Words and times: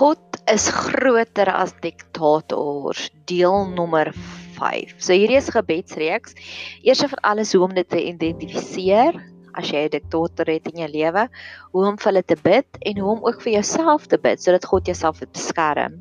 God 0.00 0.38
is 0.48 0.70
groter 0.72 1.50
as 1.52 1.74
diktators. 1.84 3.10
Deel 3.28 3.66
nommer 3.68 4.14
5. 4.56 4.94
So 4.96 5.12
hierdie 5.12 5.36
is 5.36 5.50
gebedsreeks. 5.52 6.32
Eers 6.80 7.02
vir 7.04 7.20
alles 7.20 7.52
hoe 7.52 7.66
om 7.66 7.74
dit 7.76 7.84
te 7.84 8.00
identifiseer 8.00 9.18
as 9.60 9.68
jy 9.68 9.82
'n 9.84 9.92
diktator 9.92 10.48
het 10.48 10.70
in 10.72 10.80
jou 10.86 10.88
lewe, 10.88 11.26
hoe 11.74 11.84
om 11.84 11.98
vir 12.00 12.12
hulle 12.12 12.22
te 12.24 12.38
bid 12.40 12.80
en 12.80 13.02
hoe 13.02 13.10
om 13.12 13.26
ook 13.28 13.42
vir 13.44 13.52
jouself 13.58 14.06
te 14.08 14.16
bid 14.16 14.40
sodat 14.40 14.64
God 14.64 14.88
jouself 14.88 15.20
beskerm. 15.20 16.00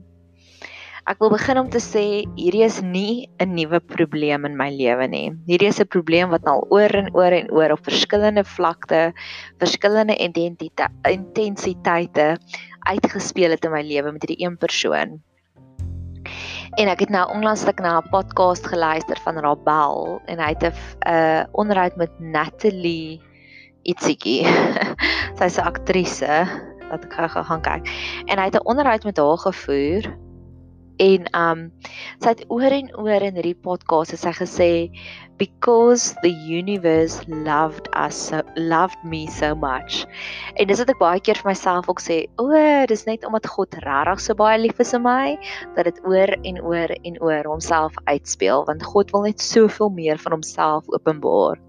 Ek 1.09 1.17
wil 1.17 1.31
begin 1.33 1.57
om 1.57 1.69
te 1.73 1.79
sê 1.81 2.01
hierdie 2.37 2.61
is 2.61 2.75
nie 2.85 3.25
'n 3.41 3.55
nuwe 3.57 3.79
probleem 3.81 4.43
in 4.45 4.53
my 4.57 4.67
lewe 4.69 5.07
nie. 5.09 5.31
Hierdie 5.49 5.69
is 5.73 5.79
'n 5.81 5.89
probleem 5.89 6.29
wat 6.29 6.45
al 6.45 6.61
oor 6.69 6.93
en 6.99 7.09
oor 7.17 7.33
en 7.33 7.49
oor 7.49 7.71
op 7.73 7.81
verskillende 7.81 8.43
vlakte, 8.45 8.99
verskillende 9.57 10.13
identiteite, 10.13 10.93
intensiteite 11.09 12.37
uitgespeel 12.85 13.49
het 13.57 13.65
in 13.65 13.73
my 13.73 13.81
lewe 13.81 14.11
met 14.11 14.21
hierdie 14.21 14.45
een 14.45 14.57
persoon. 14.57 15.17
En 16.77 16.87
ek 16.87 16.99
het 16.99 17.09
nou 17.09 17.25
onlangs 17.33 17.65
net 17.65 17.79
na 17.79 17.97
'n 17.97 18.09
podcast 18.13 18.67
geluister 18.67 19.17
van 19.25 19.41
Rabel 19.41 20.21
en 20.27 20.37
hy 20.37 20.53
het 20.53 20.63
'n 20.63 20.73
uh, 21.09 21.43
onderhoud 21.57 21.95
met 21.95 22.11
Natalie 22.19 23.19
Itziki. 23.81 24.45
Sy's 25.41 25.57
'n 25.57 25.65
aktrise 25.65 26.45
wat 26.91 27.03
ek 27.03 27.13
gou 27.13 27.43
gaan 27.43 27.61
kyk. 27.61 27.83
En 28.29 28.37
hy 28.37 28.45
het 28.45 28.61
'n 28.61 28.69
onderhoud 28.69 29.03
met 29.03 29.17
haar 29.17 29.37
gevoer 29.37 30.28
en 30.99 31.27
um 31.35 31.65
sy 32.19 32.33
het 32.33 32.43
oor 32.51 32.73
en 32.75 32.91
oor 32.99 33.23
in 33.23 33.37
hierdie 33.39 33.57
podcast 33.57 34.13
het 34.13 34.21
sy 34.21 34.33
gesê 34.35 34.71
because 35.39 36.13
the 36.21 36.31
universe 36.31 37.23
loved 37.27 37.87
us 37.95 38.15
so, 38.29 38.41
loved 38.57 38.99
me 39.03 39.25
so 39.31 39.55
much. 39.55 40.03
En 40.59 40.67
dis 40.67 40.81
wat 40.83 40.91
ek 40.91 40.99
baie 40.99 41.21
keer 41.23 41.39
vir 41.39 41.51
myself 41.53 41.87
ook 41.91 42.03
sê 42.03 42.19
o 42.43 42.51
dis 42.91 43.05
net 43.07 43.23
omdat 43.27 43.47
God 43.47 43.79
regtig 43.85 44.25
so 44.25 44.35
baie 44.35 44.59
lief 44.59 44.83
is 44.83 44.91
vir 44.97 45.03
my 45.05 45.37
dat 45.77 45.87
dit 45.87 46.03
oor 46.03 46.35
en 46.43 46.61
oor 46.67 46.93
en 46.99 47.23
oor 47.23 47.51
homself 47.53 47.95
uitspeel 48.11 48.67
want 48.67 48.83
God 48.91 49.15
wil 49.15 49.27
net 49.29 49.39
soveel 49.43 49.95
meer 49.95 50.19
van 50.19 50.35
homself 50.39 50.91
openbaar 50.91 51.68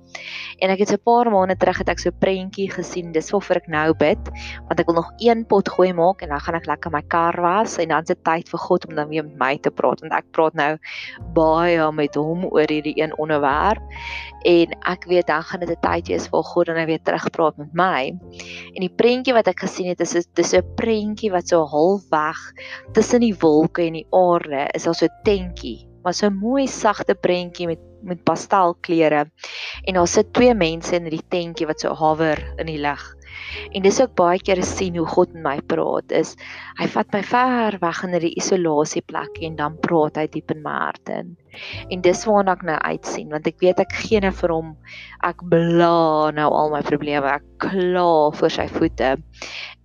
En 0.59 0.71
ek 0.71 0.79
het 0.79 0.89
so 0.89 0.95
'n 0.95 1.05
paar 1.05 1.31
maande 1.31 1.57
terug 1.57 1.79
het 1.79 1.89
ek 1.89 1.99
so 1.99 2.11
'n 2.11 2.19
prentjie 2.19 2.71
gesien. 2.71 3.13
Dis 3.13 3.31
waarvoor 3.31 3.57
ek 3.57 3.69
nou 3.69 3.95
bid, 3.95 4.23
want 4.69 4.81
ek 4.81 4.87
wil 4.87 4.95
nog 4.95 5.13
een 5.19 5.47
pot 5.47 5.69
gooi 5.69 5.93
maak 5.93 6.23
en 6.23 6.29
dan 6.29 6.41
gaan 6.41 6.55
ek 6.55 6.67
lekker 6.67 6.91
my 6.91 7.03
kar 7.03 7.41
was 7.41 7.79
en 7.79 7.89
dan 7.89 8.05
dit 8.05 8.25
tyd 8.25 8.49
vir 8.49 8.59
God 8.59 8.87
om 8.87 8.95
dan 8.95 9.09
weer 9.09 9.25
met 9.25 9.39
my 9.39 9.59
te 9.59 9.71
praat 9.71 10.01
want 10.01 10.13
ek 10.13 10.31
praat 10.33 10.55
nou 10.55 10.79
baie 11.35 11.93
met 11.93 12.15
hom 12.15 12.45
oor 12.45 12.69
hierdie 12.69 13.03
een 13.03 13.19
onderwerp. 13.19 13.83
En 14.45 14.73
ek 14.89 15.05
weet 15.05 15.27
dan 15.27 15.43
gaan 15.43 15.61
dit 15.61 15.71
'n 15.71 15.81
tyd 15.81 16.09
wees 16.09 16.29
waar 16.29 16.45
God 16.45 16.67
dan 16.67 16.75
nou 16.75 16.87
weer 16.87 17.03
terugpraat 17.03 17.57
met 17.57 17.73
my. 17.73 18.19
En 18.75 18.81
die 18.81 18.95
prentjie 18.97 19.35
wat 19.35 19.49
ek 19.49 19.61
gesien 19.61 19.89
het 19.89 20.01
is 20.01 20.27
dis 20.35 20.55
'n 20.55 20.75
prentjie 20.75 21.31
wat 21.31 21.49
so 21.49 21.65
halfweg 21.65 22.39
tussen 22.93 23.21
die 23.21 23.35
wolke 23.39 23.83
en 23.83 23.93
die 23.93 24.07
aarde 24.11 24.69
is 24.75 24.85
daar 24.85 24.95
so 24.95 25.07
'n 25.07 25.23
tentjie 25.25 25.90
maar 26.03 26.15
so 26.15 26.27
'n 26.27 26.39
mooi 26.39 26.67
sagte 26.67 27.15
prentjie 27.15 27.67
met 27.67 27.81
met 28.03 28.25
pastelkleure. 28.25 29.31
En 29.85 29.95
daar 29.95 30.09
sit 30.09 30.33
twee 30.33 30.55
mense 30.55 30.95
in 30.97 31.09
die 31.11 31.23
tentjie 31.29 31.67
wat 31.67 31.81
so 31.81 31.95
hawer 31.95 32.41
in 32.57 32.67
die 32.67 32.81
lug. 32.81 33.03
En 33.73 33.83
dis 33.83 34.01
ook 34.03 34.15
baie 34.19 34.41
keer 34.43 34.63
sien 34.67 34.97
hoe 34.97 35.07
God 35.07 35.33
met 35.33 35.43
my 35.43 35.55
praat 35.73 36.13
is 36.13 36.35
hy 36.79 36.87
vat 36.91 37.15
my 37.15 37.23
ver 37.27 37.77
weg 37.83 38.03
in 38.07 38.15
'n 38.15 38.33
isolasieplek 38.41 39.41
en 39.47 39.57
dan 39.57 39.79
praat 39.87 40.17
hy 40.17 40.27
diep 40.27 40.51
in 40.51 40.63
my 40.63 40.77
hart 40.87 41.09
in. 41.09 41.37
En 41.91 42.01
dis 42.01 42.25
waarna 42.25 42.53
ek 42.53 42.63
nou 42.63 42.79
uitsien 42.79 43.31
want 43.31 43.47
ek 43.47 43.61
weet 43.61 43.81
ek 43.81 43.93
gee 43.93 44.21
net 44.21 44.35
vir 44.35 44.51
hom 44.51 44.77
ek 45.23 45.43
bla 45.43 46.31
nou 46.31 46.51
al 46.51 46.71
my 46.71 46.83
probleme 46.83 47.27
ek 47.27 47.47
kla 47.59 48.31
voor 48.31 48.51
sy 48.51 48.69
voete. 48.69 49.17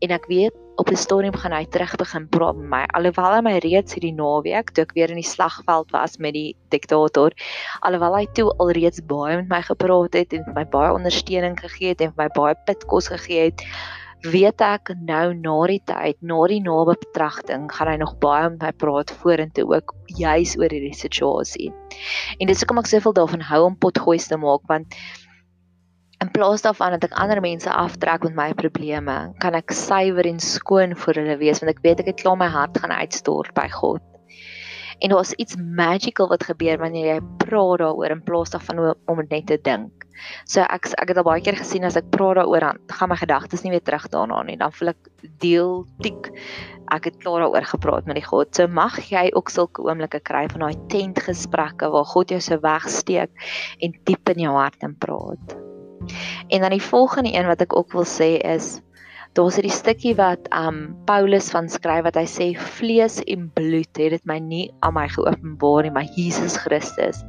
En 0.02 0.11
ek 0.11 0.27
weet 0.27 0.64
op 0.76 0.90
'n 0.90 0.95
stadium 0.95 1.36
gaan 1.36 1.52
hy 1.52 1.66
terug 1.66 1.95
begin 1.95 2.28
praat 2.30 2.56
met 2.56 2.70
my. 2.70 2.84
Alhoewel 2.98 3.36
hy 3.36 3.42
my 3.42 3.58
reeds 3.58 3.94
hierdie 3.95 4.14
naweek 4.14 4.73
toe 4.73 4.83
ek 4.83 4.94
weer 4.95 5.10
in 5.10 5.22
die 5.22 5.32
slagveld 5.36 5.92
was 5.92 6.17
met 6.17 6.33
die 6.33 6.55
diktator, 6.70 7.32
alhoewel 7.82 8.16
hy 8.16 8.26
toe 8.33 8.54
alreeds 8.58 9.02
baie 9.05 9.36
met 9.38 9.49
my 9.49 9.61
gepraat 9.61 10.14
het 10.14 10.33
en 10.33 10.44
my 10.55 10.66
baie 10.66 10.94
ondersteuning 10.94 11.60
gegee 11.60 11.89
het 11.94 12.02
en 12.02 12.14
my 12.17 12.27
baie 12.27 12.55
pitkos 12.66 13.08
gegee 13.08 13.52
het, 13.52 13.64
weet 14.26 14.61
ek 14.61 14.92
nou 15.05 15.33
na 15.33 15.58
die 15.67 15.82
tyd, 15.86 16.17
na 16.22 16.39
die 16.48 16.61
naby 16.61 16.95
betragting, 16.99 17.67
gaan 17.72 17.88
hy 17.88 17.98
nog 18.02 18.17
baie 18.20 18.49
met 18.49 18.61
my 18.61 18.72
praat 18.72 19.11
vorentoe 19.22 19.67
ook 19.76 19.94
juis 20.17 20.58
oor 20.58 20.70
hierdie 20.70 20.95
situasie. 20.95 21.72
En 22.39 22.48
dis 22.48 22.60
hoekom 22.60 22.82
ek 22.82 22.89
soveel 22.89 23.14
daarvan 23.14 23.42
hou 23.42 23.64
om 23.66 23.78
potgoeie 23.78 24.20
te 24.20 24.38
maak 24.38 24.66
want 24.67 24.95
In 26.25 26.31
plaas 26.31 26.63
daarvan 26.65 26.95
dat 26.95 27.03
ek 27.05 27.11
ander 27.21 27.37
mense 27.37 27.69
aftrek 27.69 28.23
met 28.25 28.33
my 28.33 28.45
probleme, 28.58 29.13
kan 29.43 29.53
ek 29.53 29.69
suiwer 29.77 30.25
en 30.25 30.39
skoon 30.41 30.95
vir 30.97 31.19
hulle 31.19 31.36
wees 31.37 31.59
want 31.61 31.69
ek 31.69 31.83
weet 31.83 31.99
ek 32.02 32.08
het 32.09 32.23
klaar 32.23 32.39
my 32.41 32.47
hart 32.49 32.80
gaan 32.81 32.93
uitstort 32.97 33.52
by 33.53 33.67
God. 33.69 34.02
En 35.05 35.13
daar's 35.13 35.36
iets 35.37 35.59
magical 35.59 36.31
wat 36.31 36.47
gebeur 36.47 36.81
wanneer 36.81 37.11
jy 37.11 37.19
praat 37.43 37.83
daaroor 37.83 38.15
in 38.15 38.23
plaas 38.25 38.55
daarvan 38.55 38.81
om 39.05 39.21
net 39.21 39.45
te 39.52 39.59
dink. 39.67 40.08
So 40.49 40.65
ek 40.65 40.89
ek 40.97 41.13
het 41.13 41.21
al 41.21 41.27
baie 41.27 41.43
keer 41.45 41.59
gesien 41.59 41.86
as 41.86 41.99
ek 42.02 42.09
praat 42.15 42.39
daaroor 42.39 42.65
dan 42.71 42.81
gaan 42.97 43.13
my 43.13 43.19
gedagtes 43.21 43.61
nie 43.61 43.75
weer 43.75 43.86
terug 43.86 44.09
daarna 44.09 44.42
nie. 44.49 44.57
Dan 44.57 44.73
voel 44.73 44.95
ek 44.95 45.11
deel 45.45 45.86
tik 46.02 46.31
ek 46.89 47.11
het 47.11 47.21
klaar 47.21 47.45
daaroor 47.45 47.69
gepraat 47.75 48.09
met 48.09 48.17
die 48.17 48.25
God. 48.25 48.49
So 48.57 48.65
mag 48.65 48.97
jy 49.11 49.27
ook 49.37 49.53
sulke 49.53 49.86
oomblikke 49.86 50.23
kry 50.25 50.47
van 50.55 50.65
daai 50.65 50.89
tent 50.89 51.21
gesprekke 51.30 51.93
waar 51.93 52.09
God 52.15 52.33
jou 52.33 52.42
so 52.42 52.57
wegsteek 52.65 53.30
en 53.77 53.97
diep 54.09 54.33
in 54.33 54.47
jou 54.47 54.57
hart 54.57 54.81
in 54.89 54.97
praat. 54.97 55.59
En 56.55 56.61
dan 56.61 56.70
die 56.71 56.82
volgende 56.82 57.33
een 57.36 57.48
wat 57.52 57.61
ek 57.61 57.76
ook 57.76 57.92
wil 57.92 58.05
sê 58.08 58.38
is 58.39 58.77
daar's 59.36 59.58
hierdie 59.60 59.73
stukkie 59.76 60.14
wat 60.16 60.45
um 60.55 60.77
Paulus 61.10 61.49
van 61.52 61.67
skryf 61.67 62.05
wat 62.05 62.16
hy 62.16 62.23
sê 62.32 62.48
vlees 62.77 63.17
en 63.27 63.49
bloed 63.58 63.99
het 63.99 64.16
dit 64.16 64.23
my 64.32 64.38
nie 64.39 64.70
aan 64.80 64.95
my 64.95 65.04
geopenbaar 65.11 65.83
nie, 65.83 65.92
maar 65.92 66.08
Jesus 66.16 66.55
Christus. 66.64 67.20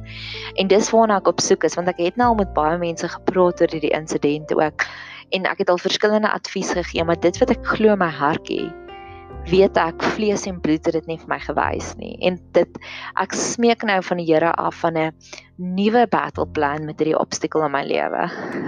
En 0.55 0.71
dis 0.71 0.87
waarna 0.95 1.19
ek 1.19 1.27
op 1.33 1.43
soek 1.43 1.67
is 1.67 1.75
want 1.75 1.91
ek 1.91 1.99
het 2.05 2.15
nou 2.15 2.31
al 2.31 2.39
met 2.39 2.55
baie 2.55 2.79
mense 2.79 3.11
gepraat 3.17 3.59
oor 3.59 3.75
hierdie 3.75 3.91
insidente 3.99 4.55
ook 4.55 4.87
en 5.35 5.51
ek 5.51 5.65
het 5.65 5.75
al 5.75 5.83
verskillende 5.83 6.31
advies 6.31 6.71
gegee, 6.71 7.03
maar 7.03 7.19
dit 7.19 7.43
wat 7.43 7.51
ek 7.51 7.71
glo 7.75 7.99
my 7.99 8.07
hartjie 8.07 8.71
weet 9.47 9.77
ek 9.79 10.03
vlees 10.15 10.43
en 10.49 10.57
bloed 10.59 10.83
het 10.87 10.95
dit 10.97 11.05
nie 11.07 11.17
vir 11.21 11.29
my 11.31 11.37
gewys 11.39 11.93
nie. 11.99 12.15
En 12.27 12.35
dit 12.55 12.79
ek 13.21 13.35
smeek 13.37 13.85
nou 13.87 13.99
van 14.03 14.19
die 14.19 14.25
Here 14.27 14.51
af 14.59 14.81
van 14.83 14.97
'n 14.97 15.11
nuwe 15.57 16.05
battle 16.07 16.45
plan 16.45 16.85
met 16.85 16.99
hierdie 16.99 17.17
obstacle 17.17 17.65
in 17.65 17.71
my 17.71 17.83
lewe. 17.83 18.27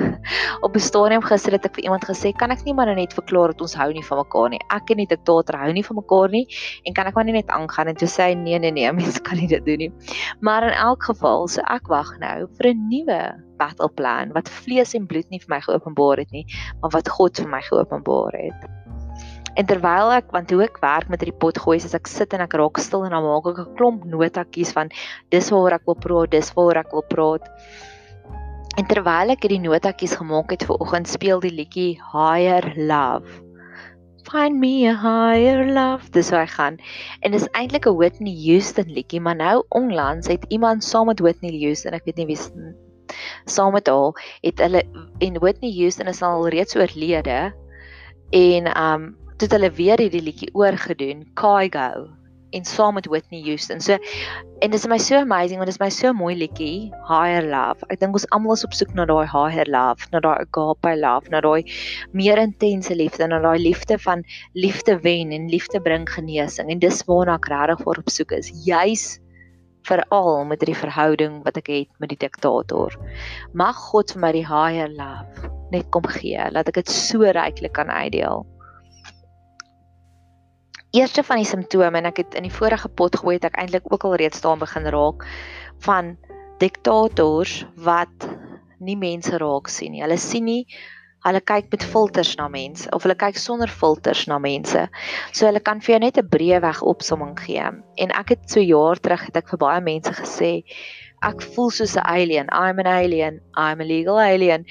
Op 0.65 0.75
'n 0.75 0.79
stadium 0.79 1.21
gister 1.21 1.51
het 1.51 1.65
ek 1.65 1.75
vir 1.75 1.83
iemand 1.83 2.05
gesê, 2.05 2.31
"Kan 2.31 2.51
ek 2.51 2.63
nie 2.65 2.73
maar 2.73 2.95
net 2.95 3.13
verklaar 3.13 3.51
dat 3.51 3.61
ons 3.61 3.75
hou 3.75 3.91
nie 3.93 4.03
van 4.03 4.17
mekaar 4.17 4.49
nie. 4.49 4.61
Ek 4.69 4.89
en 4.89 4.97
die 4.97 5.05
diktator 5.15 5.59
hou 5.59 5.71
nie 5.73 5.83
van 5.83 5.95
mekaar 5.95 6.29
nie 6.29 6.47
en 6.85 6.93
kan 6.93 7.07
ek 7.07 7.15
maar 7.15 7.25
nie 7.25 7.33
net 7.33 7.49
aangaan 7.49 7.87
en 7.87 7.95
toe 7.95 8.07
sê 8.07 8.31
hy, 8.31 8.33
"Nee, 8.33 8.59
nee, 8.59 8.71
nee, 8.71 8.91
mens 8.99 9.19
kan 9.21 9.37
nie 9.37 9.47
dit 9.47 9.65
doen 9.65 9.77
nie." 9.77 9.91
Maar 10.39 10.63
in 10.63 10.73
elk 10.73 11.03
geval, 11.03 11.47
so 11.47 11.61
ek 11.61 11.87
wag 11.87 12.17
nou 12.19 12.47
vir 12.57 12.73
'n 12.73 12.87
nuwe 12.89 13.43
battle 13.57 13.89
plan 13.89 14.31
wat 14.33 14.49
vlees 14.49 14.95
en 14.95 15.07
bloed 15.07 15.29
nie 15.29 15.39
vir 15.39 15.55
my 15.55 15.61
geopenbaar 15.61 16.17
het 16.17 16.31
nie, 16.31 16.45
maar 16.81 16.91
wat 16.91 17.09
God 17.09 17.37
vir 17.37 17.49
my 17.49 17.61
geopenbaar 17.61 18.31
het. 18.31 18.88
En 19.59 19.67
terwyl 19.67 20.13
ek 20.15 20.31
want 20.31 20.51
hoe 20.55 20.63
ek 20.63 20.79
werk 20.79 21.09
met 21.11 21.19
hierdie 21.19 21.35
pot 21.43 21.57
gooi, 21.59 21.75
as 21.83 21.95
ek 21.97 22.07
sit 22.07 22.33
en 22.35 22.45
ek 22.45 22.55
raak 22.61 22.79
stil 22.79 23.03
en 23.03 23.15
dan 23.15 23.25
maak 23.25 23.49
ek 23.51 23.59
'n 23.65 23.75
klomp 23.75 24.05
notatjies 24.07 24.71
van 24.77 24.91
dis 25.35 25.51
waaroor 25.51 25.75
ek 25.79 25.85
wil 25.89 25.99
praat, 26.05 26.31
dis 26.31 26.53
waaroor 26.55 26.79
ek 26.83 26.95
wil 26.95 27.05
praat. 27.11 27.43
En 28.79 28.87
terwyl 28.87 29.35
ek 29.35 29.43
hierdie 29.43 29.65
notatjies 29.67 30.15
gemaak 30.15 30.55
het 30.55 30.63
vir 30.63 30.79
oggend, 30.79 31.11
speel 31.11 31.43
die 31.43 31.51
liedjie 31.51 31.99
Higher 32.13 32.71
Love. 32.77 33.27
Find 34.29 34.59
me 34.59 34.85
a 34.85 34.93
higher 34.93 35.65
love. 35.65 36.11
Dis 36.11 36.29
hoe 36.29 36.39
hy 36.39 36.49
gaan. 36.53 36.77
En 37.25 37.31
dis 37.31 37.47
eintlik 37.57 37.87
'n 37.87 37.97
Whitney 37.97 38.35
Houston 38.45 38.85
liedjie, 38.87 39.19
maar 39.19 39.35
nou 39.35 39.63
onlangs 39.69 40.27
het 40.27 40.45
iemand 40.49 40.83
saam 40.83 41.07
met 41.07 41.19
Whitney 41.19 41.59
Houston, 41.59 41.93
ek 41.93 42.05
weet 42.05 42.17
nie 42.17 42.27
wie 42.27 42.37
saam 43.45 43.73
met 43.73 43.87
haar 43.87 44.13
het 44.41 44.59
hulle 44.59 44.83
en 45.19 45.39
Whitney 45.39 45.71
Houston 45.73 46.07
is 46.07 46.21
al 46.21 46.47
reeds 46.47 46.75
oorlede 46.75 47.53
en 48.29 48.69
um 48.77 49.15
toe 49.39 49.47
het 49.47 49.55
hulle 49.55 49.69
weer 49.71 50.01
hierdie 50.03 50.19
liedjie 50.19 50.49
oorgedoen, 50.51 51.21
Kaigo 51.39 52.09
en 52.51 52.65
saam 52.65 52.97
met 52.97 53.05
Whitney 53.07 53.39
Houston. 53.45 53.79
So 53.79 53.95
en 54.59 54.73
dit 54.73 54.75
is 54.75 54.87
my 54.89 54.97
so 54.99 55.15
amazing 55.21 55.61
want 55.61 55.69
dit 55.69 55.77
is 55.77 55.79
my 55.79 55.87
so 55.93 56.11
mooi 56.13 56.33
liedjie, 56.35 56.89
Higher 57.07 57.45
Love. 57.47 57.87
Ek 57.93 58.01
dink 58.01 58.17
ons 58.17 58.25
almal 58.35 58.57
is 58.57 58.65
op 58.67 58.75
soek 58.75 58.91
na 58.97 59.05
daai 59.07 59.29
higher 59.31 59.69
love, 59.71 60.09
na 60.11 60.19
daai 60.25 60.43
agape 60.43 60.91
love, 60.99 61.31
na 61.31 61.39
daai 61.45 61.63
meer 62.11 62.41
intense 62.41 62.91
liefde, 62.91 63.29
na 63.31 63.39
daai 63.45 63.61
liefde 63.63 63.99
van 64.03 64.25
liefde 64.59 64.97
wen 65.07 65.31
en 65.31 65.47
liefde 65.53 65.79
bring 65.87 66.09
genesing. 66.09 66.67
En 66.67 66.83
dis 66.83 66.99
waarna 67.07 67.39
ek 67.39 67.47
regtig 67.53 67.87
vir 67.87 68.03
op 68.03 68.13
soek 68.17 68.35
is. 68.41 68.51
Juis 68.67 69.07
veral 69.87 70.43
met 70.51 70.67
die 70.67 70.75
verhouding 70.75 71.39
wat 71.47 71.63
ek 71.63 71.71
het 71.71 72.03
met 72.03 72.11
die 72.11 72.19
diktator. 72.27 72.99
Mag 73.55 73.79
God 73.87 74.11
vir 74.17 74.25
my 74.27 74.35
die 74.35 74.47
higher 74.51 74.91
love 74.99 75.55
net 75.71 75.87
kom 75.95 76.03
gee, 76.11 76.49
laat 76.51 76.67
ek 76.67 76.81
dit 76.81 76.91
so 76.91 77.23
ryklik 77.23 77.77
kan 77.77 77.87
uitdeel 77.93 78.43
eerste 80.91 81.23
van 81.23 81.41
die 81.41 81.45
simptome 81.47 81.97
en 81.97 82.09
ek 82.09 82.23
het 82.23 82.37
in 82.39 82.47
die 82.47 82.53
vorige 82.53 82.89
pot 82.89 83.15
gooi 83.15 83.37
het 83.37 83.45
ek 83.45 83.59
eintlik 83.61 83.89
ook 83.91 84.05
al 84.05 84.15
reeds 84.21 84.37
staan 84.41 84.59
begin 84.59 84.87
raak 84.89 85.25
van 85.85 86.15
diktators 86.59 87.65
wat 87.75 88.29
nie 88.79 88.97
mense 88.97 89.37
raak 89.37 89.67
sien 89.67 89.91
nie. 89.91 90.01
Hulle 90.03 90.17
sien 90.17 90.45
nie 90.45 90.63
Hulle 91.27 91.41
kyk 91.43 91.67
met 91.73 91.83
filters 91.83 92.29
na 92.39 92.45
mense 92.47 92.87
of 92.95 93.03
hulle 93.03 93.17
kyk 93.19 93.35
sonder 93.35 93.67
filters 93.67 94.21
na 94.31 94.37
mense. 94.39 94.85
So 95.35 95.49
hulle 95.49 95.59
kan 95.59 95.81
vir 95.83 95.93
jou 95.93 95.99
net 95.99 96.17
'n 96.17 96.29
breë 96.35 96.61
weg 96.63 96.79
opsomming 96.81 97.35
gee. 97.39 97.65
En 98.03 98.11
ek 98.21 98.29
het 98.29 98.47
so 98.47 98.63
jaar 98.63 98.95
terug 98.95 99.25
het 99.27 99.35
ek 99.35 99.49
vir 99.51 99.59
baie 99.59 99.81
mense 99.81 100.13
gesê 100.15 100.63
ek 101.21 101.41
voel 101.41 101.69
soos 101.71 101.97
'n 101.97 102.07
alien. 102.07 102.47
I'm 102.53 102.79
an 102.79 102.87
alien. 102.87 103.41
I'm 103.57 103.81
a 103.81 103.83
legal 103.83 104.17
alien 104.17 104.65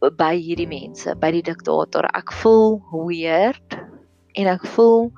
by 0.00 0.38
hierdie 0.38 0.68
mense, 0.68 1.14
by 1.16 1.32
die 1.32 1.42
diktator. 1.42 2.06
Ek 2.14 2.30
voel 2.30 2.80
weird 2.92 3.81
en 4.34 4.46
ek 4.46 4.64
voel 4.74 5.10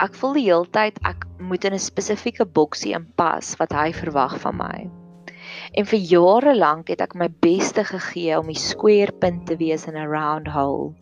ek 0.00 0.14
voel 0.16 0.36
die 0.38 0.46
hele 0.46 0.68
tyd 0.72 0.98
ek 1.04 1.26
moet 1.38 1.64
in 1.68 1.74
'n 1.76 1.82
spesifieke 1.82 2.46
boksie 2.58 2.94
inpas 2.96 3.56
wat 3.60 3.72
hy 3.76 3.92
verwag 3.92 4.38
van 4.40 4.56
my. 4.56 4.78
En 5.76 5.84
vir 5.86 6.00
jare 6.12 6.54
lank 6.56 6.88
het 6.88 7.00
ek 7.00 7.14
my 7.14 7.28
beste 7.28 7.84
gegee 7.84 8.38
om 8.38 8.46
die 8.46 8.58
square 8.58 9.12
punt 9.12 9.46
te 9.46 9.56
wees 9.56 9.86
in 9.86 9.96
'n 9.96 10.08
round 10.08 10.48
hole. 10.48 10.94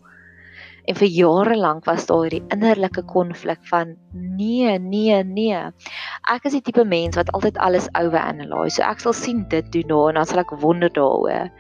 En 0.89 0.97
vir 0.97 1.11
jare 1.13 1.57
lank 1.59 1.85
was 1.85 2.07
daar 2.09 2.23
hierdie 2.25 2.41
innerlike 2.55 3.03
konflik 3.11 3.61
van 3.69 3.91
nee, 4.13 4.79
nee, 4.81 5.19
nee. 5.25 5.59
Ek 6.33 6.47
is 6.49 6.55
die 6.57 6.63
tipe 6.65 6.85
mens 6.89 7.19
wat 7.21 7.29
altyd 7.37 7.61
alles 7.61 7.91
overanalyse. 7.93 8.79
So 8.79 8.87
ek 8.87 9.05
sal 9.05 9.17
sien 9.17 9.43
dit 9.53 9.69
doen 9.75 9.93
nou 9.93 10.01
en 10.09 10.17
dan 10.17 10.29
sal 10.31 10.41
ek 10.41 10.55
wonder 10.63 10.93
daaroor. 10.97 11.53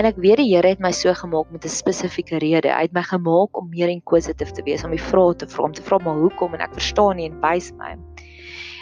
En 0.00 0.08
ek 0.08 0.16
weet 0.24 0.40
die 0.40 0.48
Here 0.54 0.72
het 0.72 0.80
my 0.80 0.94
so 0.96 1.12
gemaak 1.12 1.52
met 1.52 1.68
'n 1.68 1.76
spesifieke 1.76 2.40
rede. 2.40 2.72
Hy 2.72 2.88
het 2.88 2.96
my 2.96 3.04
gemaak 3.04 3.52
om 3.52 3.68
meer 3.68 3.92
inquisitive 3.92 4.56
te 4.56 4.64
wees, 4.64 4.84
om 4.84 4.96
die 4.96 5.06
vrae 5.10 5.36
te 5.36 5.46
vra, 5.46 5.64
om 5.64 5.76
te 5.76 5.84
vra 5.84 5.98
maar 5.98 6.16
hoekom 6.16 6.54
en 6.54 6.64
ek 6.64 6.72
verstaan 6.80 7.16
nie 7.16 7.28
en 7.28 7.40
wys 7.40 7.72
my. 7.76 7.98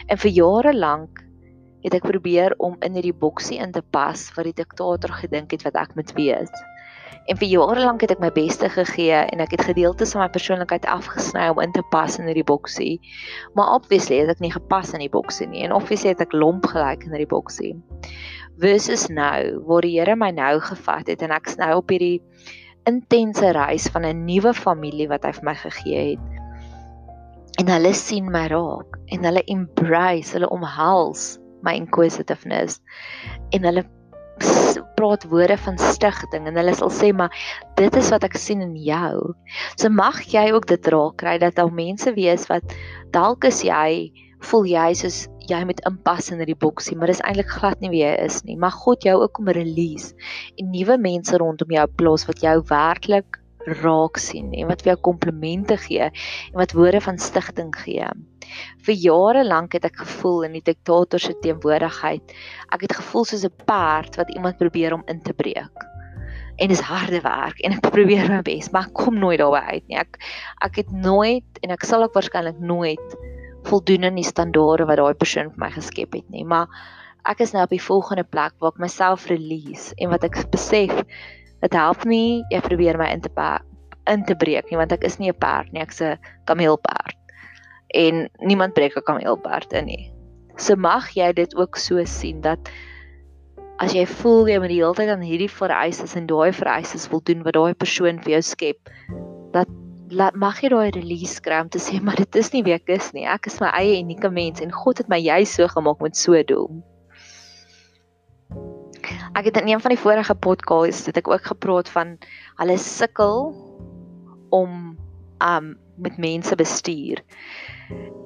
En 0.07 0.17
vir 0.17 0.31
jare 0.31 0.73
lank 0.73 1.25
het 1.83 1.95
ek 1.95 2.07
probeer 2.07 2.55
om 2.59 2.77
in 2.87 2.95
hierdie 2.95 3.15
boksie 3.15 3.59
in 3.59 3.73
te 3.73 3.83
pas 3.83 4.31
wat 4.37 4.45
die 4.45 4.57
diktator 4.63 5.11
gedink 5.11 5.51
het 5.51 5.63
wat 5.67 5.75
ek 5.75 5.95
moet 5.99 6.13
wees. 6.15 6.53
En 7.29 7.37
vir 7.37 7.51
jare 7.51 7.83
lank 7.85 8.01
het 8.01 8.15
ek 8.15 8.23
my 8.23 8.31
beste 8.33 8.71
gegee 8.73 9.19
en 9.21 9.43
ek 9.45 9.53
het 9.53 9.67
gedeeltes 9.69 10.15
van 10.15 10.23
my 10.25 10.29
persoonlikheid 10.33 10.87
afgesny 10.89 11.49
om 11.53 11.61
in 11.61 11.75
te 11.77 11.83
pas 11.93 12.17
in 12.17 12.25
hierdie 12.31 12.47
boksie. 12.49 12.95
Maar 13.59 13.75
obviously 13.75 14.23
het 14.23 14.33
ek 14.33 14.41
nie 14.41 14.53
gepas 14.55 14.95
in 14.97 15.05
die 15.05 15.13
boksie 15.13 15.49
nie 15.51 15.67
en 15.67 15.75
obviously 15.77 16.15
het 16.15 16.25
ek 16.25 16.33
lomp 16.33 16.65
gelyk 16.73 17.05
in 17.05 17.13
hierdie 17.13 17.29
boksie. 17.29 17.75
Versus 18.63 19.07
nou 19.13 19.61
waar 19.69 19.85
die 19.85 19.99
Here 19.99 20.17
my 20.17 20.31
nou 20.33 20.55
gevat 20.71 21.13
het 21.13 21.21
en 21.23 21.37
ek's 21.37 21.59
nou 21.61 21.75
op 21.83 21.93
hierdie 21.93 22.23
intense 22.89 23.53
reis 23.53 23.91
van 23.93 24.09
'n 24.09 24.25
nuwe 24.25 24.55
familie 24.57 25.11
wat 25.13 25.29
hy 25.29 25.35
vir 25.37 25.45
my 25.45 25.55
gegee 25.55 26.17
het. 26.17 26.25
En 27.61 27.69
hulle 27.69 27.93
sien 27.93 28.33
my 28.33 28.47
raak 28.49 28.97
en 29.13 29.25
hulle 29.29 29.45
embrace, 29.45 30.33
hulle 30.33 30.49
omhels 30.49 31.37
my 31.63 31.75
inquisitiveness 31.77 32.81
en 33.53 33.65
hulle 33.69 33.85
praat 34.99 35.25
woorde 35.31 35.57
van 35.63 35.79
stigting 35.79 36.49
en 36.51 36.59
hulle 36.59 36.75
sal 36.75 36.91
sê 36.93 37.13
maar 37.15 37.35
dit 37.79 37.99
is 38.01 38.11
wat 38.15 38.25
ek 38.27 38.39
sien 38.39 38.63
in 38.65 38.77
jou. 38.77 39.35
So 39.77 39.91
mag 39.91 40.21
jy 40.33 40.49
ook 40.55 40.69
dit 40.71 40.91
raak 40.95 41.19
kry 41.23 41.39
dat 41.43 41.59
daar 41.59 41.73
mense 41.75 42.13
wees 42.17 42.49
wat 42.51 42.77
dalk 43.15 43.47
is 43.49 43.63
jy 43.67 44.11
voel 44.51 44.69
jy 44.71 44.89
soos 44.99 45.27
jy 45.49 45.63
moet 45.65 45.81
inpas 45.89 46.29
in 46.29 46.43
hierdie 46.43 46.59
boksie, 46.61 46.97
maar 46.99 47.09
dis 47.09 47.23
eintlik 47.25 47.49
glad 47.49 47.81
nie 47.81 47.91
wie 47.93 48.03
jy 48.03 48.15
is 48.27 48.43
nie. 48.45 48.59
Mag 48.61 48.77
God 48.85 49.07
jou 49.07 49.17
ook 49.23 49.33
kom 49.39 49.49
release 49.57 50.13
en 50.61 50.71
nuwe 50.75 50.99
mense 51.01 51.41
rondom 51.41 51.73
jou 51.73 51.87
plaas 52.01 52.27
wat 52.29 52.43
jou 52.45 52.59
werklik 52.69 53.38
raak 53.83 54.19
sien 54.23 54.53
en 54.55 54.69
wat 54.71 54.83
vir 54.85 54.93
jou 54.95 55.01
komplimente 55.11 55.77
gee 55.85 56.09
en 56.09 56.59
wat 56.61 56.75
woorde 56.77 57.01
van 57.05 57.19
stigting 57.19 57.73
gee. 57.85 58.09
Vir 58.87 58.95
jare 58.95 59.45
lank 59.45 59.77
het 59.77 59.85
ek 59.89 60.01
gevoel 60.01 60.49
in 60.49 60.57
die 60.59 60.65
diktator 60.65 61.21
se 61.21 61.35
teenwoordigheid, 61.43 62.35
ek 62.75 62.87
het 62.87 62.97
gevoel 63.01 63.29
soos 63.29 63.45
'n 63.45 63.65
perd 63.69 64.17
wat 64.17 64.33
iemand 64.35 64.59
probeer 64.59 64.95
om 64.95 65.05
in 65.07 65.23
te 65.23 65.33
breek. 65.33 65.87
En 66.59 66.69
dis 66.69 66.81
harde 66.81 67.21
werk 67.21 67.61
en 67.61 67.73
ek 67.73 67.91
probeer 67.97 68.29
my 68.29 68.43
bes, 68.43 68.71
maar 68.71 68.89
ek 68.89 68.95
kom 68.95 69.19
nooit 69.19 69.39
daarby 69.39 69.63
uit 69.79 69.89
nie. 69.89 69.99
Ek 69.99 70.19
ek 70.65 70.77
het 70.83 70.91
nooit 70.91 71.63
en 71.63 71.71
ek 71.71 71.85
sal 71.85 72.03
ook 72.03 72.15
waarskynlik 72.15 72.59
nooit 72.59 73.19
voldoen 73.69 74.05
aan 74.05 74.17
die 74.17 74.25
standaarde 74.25 74.87
wat 74.87 74.97
daai 74.97 75.15
persoon 75.15 75.51
vir 75.53 75.61
my 75.67 75.71
geskep 75.71 76.15
het 76.15 76.29
nie, 76.31 76.45
maar 76.45 76.69
ek 77.29 77.43
is 77.45 77.53
nou 77.53 77.63
op 77.67 77.73
die 77.75 77.83
volgende 77.83 78.25
plek 78.25 78.55
waar 78.59 78.73
ek 78.73 78.81
myself 78.81 79.27
release 79.29 79.93
en 79.99 80.09
wat 80.15 80.25
ek 80.25 80.39
besef 80.51 80.95
dit 81.63 81.73
help 81.75 82.05
nie 82.05 82.45
jy 82.53 82.61
probeer 82.65 82.99
my 82.99 83.09
in 83.13 83.21
te 83.21 83.31
in 84.09 84.25
te 84.25 84.35
breek 84.35 84.71
nie 84.71 84.79
want 84.81 84.93
ek 84.93 85.05
is 85.05 85.19
nie 85.19 85.31
'n 85.31 85.39
perd 85.39 85.73
nie, 85.73 85.83
ek's 85.83 86.01
'n 86.01 86.19
kameelperd 86.47 87.17
en 87.95 88.29
niemand 88.41 88.75
breek 88.75 88.97
'n 88.97 89.03
kameelperd 89.05 89.73
in 89.73 89.87
nie. 89.87 90.13
So 90.57 90.77
mag 90.77 91.11
jy 91.15 91.33
dit 91.33 91.55
ook 91.57 91.77
so 91.77 92.05
sien 92.05 92.41
dat 92.41 92.71
as 93.79 93.95
jy 93.95 94.07
voel 94.07 94.49
jy 94.49 94.59
moet 94.59 94.73
die 94.73 94.83
hele 94.83 94.95
tyd 94.95 95.09
aan 95.09 95.23
hierdie 95.23 95.51
vereistes 95.51 96.17
en 96.19 96.27
daai 96.27 96.53
vereistes 96.53 97.07
voldoen 97.07 97.45
wat 97.47 97.55
daai 97.55 97.75
persoon 97.75 98.19
vir 98.25 98.33
jou 98.33 98.43
skep, 98.43 98.91
dat 99.53 99.69
laat 100.11 100.35
mag 100.35 100.61
jy 100.63 100.69
daai 100.73 100.91
release 100.97 101.41
kry 101.45 101.61
om 101.61 101.69
te 101.69 101.79
sê 101.79 102.01
maar 102.03 102.17
dit 102.17 102.37
is 102.37 102.53
nie 102.53 102.65
wie 102.67 102.75
ek 102.75 102.89
is 102.89 103.13
nie. 103.15 103.27
Ek 103.27 103.47
is 103.47 103.61
my 103.61 103.71
eie 103.79 104.01
unieke 104.03 104.31
mens 104.31 104.61
en 104.65 104.73
God 104.73 104.99
het 104.99 105.09
my 105.09 105.21
jy 105.21 105.45
so 105.45 105.69
gemaak 105.69 106.03
met 106.03 106.17
so 106.17 106.35
'n 106.35 106.47
doel. 106.47 106.83
Ek 109.33 109.49
het 109.49 109.61
in 109.61 109.69
een 109.69 109.81
van 109.81 109.95
die 109.95 110.01
vorige 110.01 110.35
podcasts 110.35 111.07
het 111.07 111.17
ek 111.17 111.29
ook 111.29 111.45
gepraat 111.51 111.89
van 111.89 112.17
hulle 112.61 112.79
sukkel 112.79 113.53
om 114.51 114.97
um 115.45 115.77
met 115.99 116.17
mense 116.17 116.55
bestuur. 116.55 117.23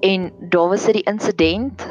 En 0.00 0.32
daar 0.40 0.68
was 0.68 0.84
dit 0.84 1.00
die 1.00 1.08
insident. 1.08 1.86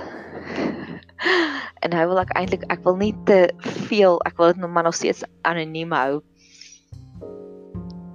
En 1.82 1.94
hy 1.98 2.04
wil 2.06 2.20
ek 2.22 2.34
eintlik 2.38 2.62
ek 2.70 2.84
wil 2.86 2.94
nie 2.98 3.14
te 3.26 3.50
veel, 3.90 4.20
ek 4.30 4.38
wil 4.38 4.52
dit 4.54 4.60
nog 4.62 4.70
maar 4.70 4.86
nog 4.86 4.94
steeds 4.94 5.24
anoniem 5.50 5.94
hou. 5.94 6.20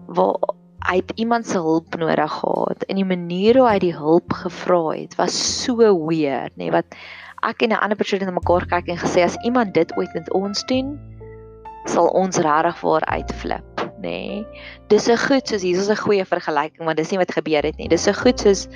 Waar 0.07 0.39
hy 0.87 1.01
het 1.01 1.11
iemand 1.19 1.47
se 1.47 1.59
hulp 1.59 1.97
nodig 1.99 2.33
gehad 2.33 2.85
en 2.87 3.01
die 3.01 3.07
manier 3.07 3.59
hoe 3.59 3.67
hy 3.69 3.79
die 3.83 3.95
hulp 3.97 4.37
gevra 4.39 4.83
het 4.95 5.17
was 5.19 5.35
so 5.65 5.83
weird, 5.83 6.55
nê, 6.55 6.69
nee, 6.69 6.75
wat 6.75 6.95
ek 7.43 7.63
en 7.63 7.71
'n 7.73 7.83
ander 7.83 7.97
persoon 7.97 8.21
het 8.21 8.29
na 8.29 8.35
mekaar 8.35 8.67
kyk 8.67 8.89
en 8.89 8.99
gesê 8.99 9.25
as 9.25 9.37
iemand 9.45 9.75
dit 9.75 9.97
ooit 9.97 10.13
met 10.15 10.33
ons 10.33 10.65
doen, 10.65 10.99
sal 11.85 12.09
ons 12.09 12.37
regtig 12.37 12.79
voor 12.79 13.01
uitflip 13.05 13.77
nê. 14.07 14.43
Nee. 14.43 14.47
Dis 14.89 15.09
'n 15.09 15.17
goed 15.17 15.49
soos 15.49 15.63
hier 15.63 15.79
is 15.79 15.89
'n 15.89 15.97
goeie 15.97 16.25
vergelyking, 16.25 16.85
maar 16.85 16.95
dis 16.95 17.11
nie 17.11 17.19
wat 17.19 17.33
gebeur 17.33 17.63
het 17.63 17.77
nie. 17.77 17.89
Dis 17.89 18.07
'n 18.07 18.15
goed 18.15 18.41
soos 18.41 18.69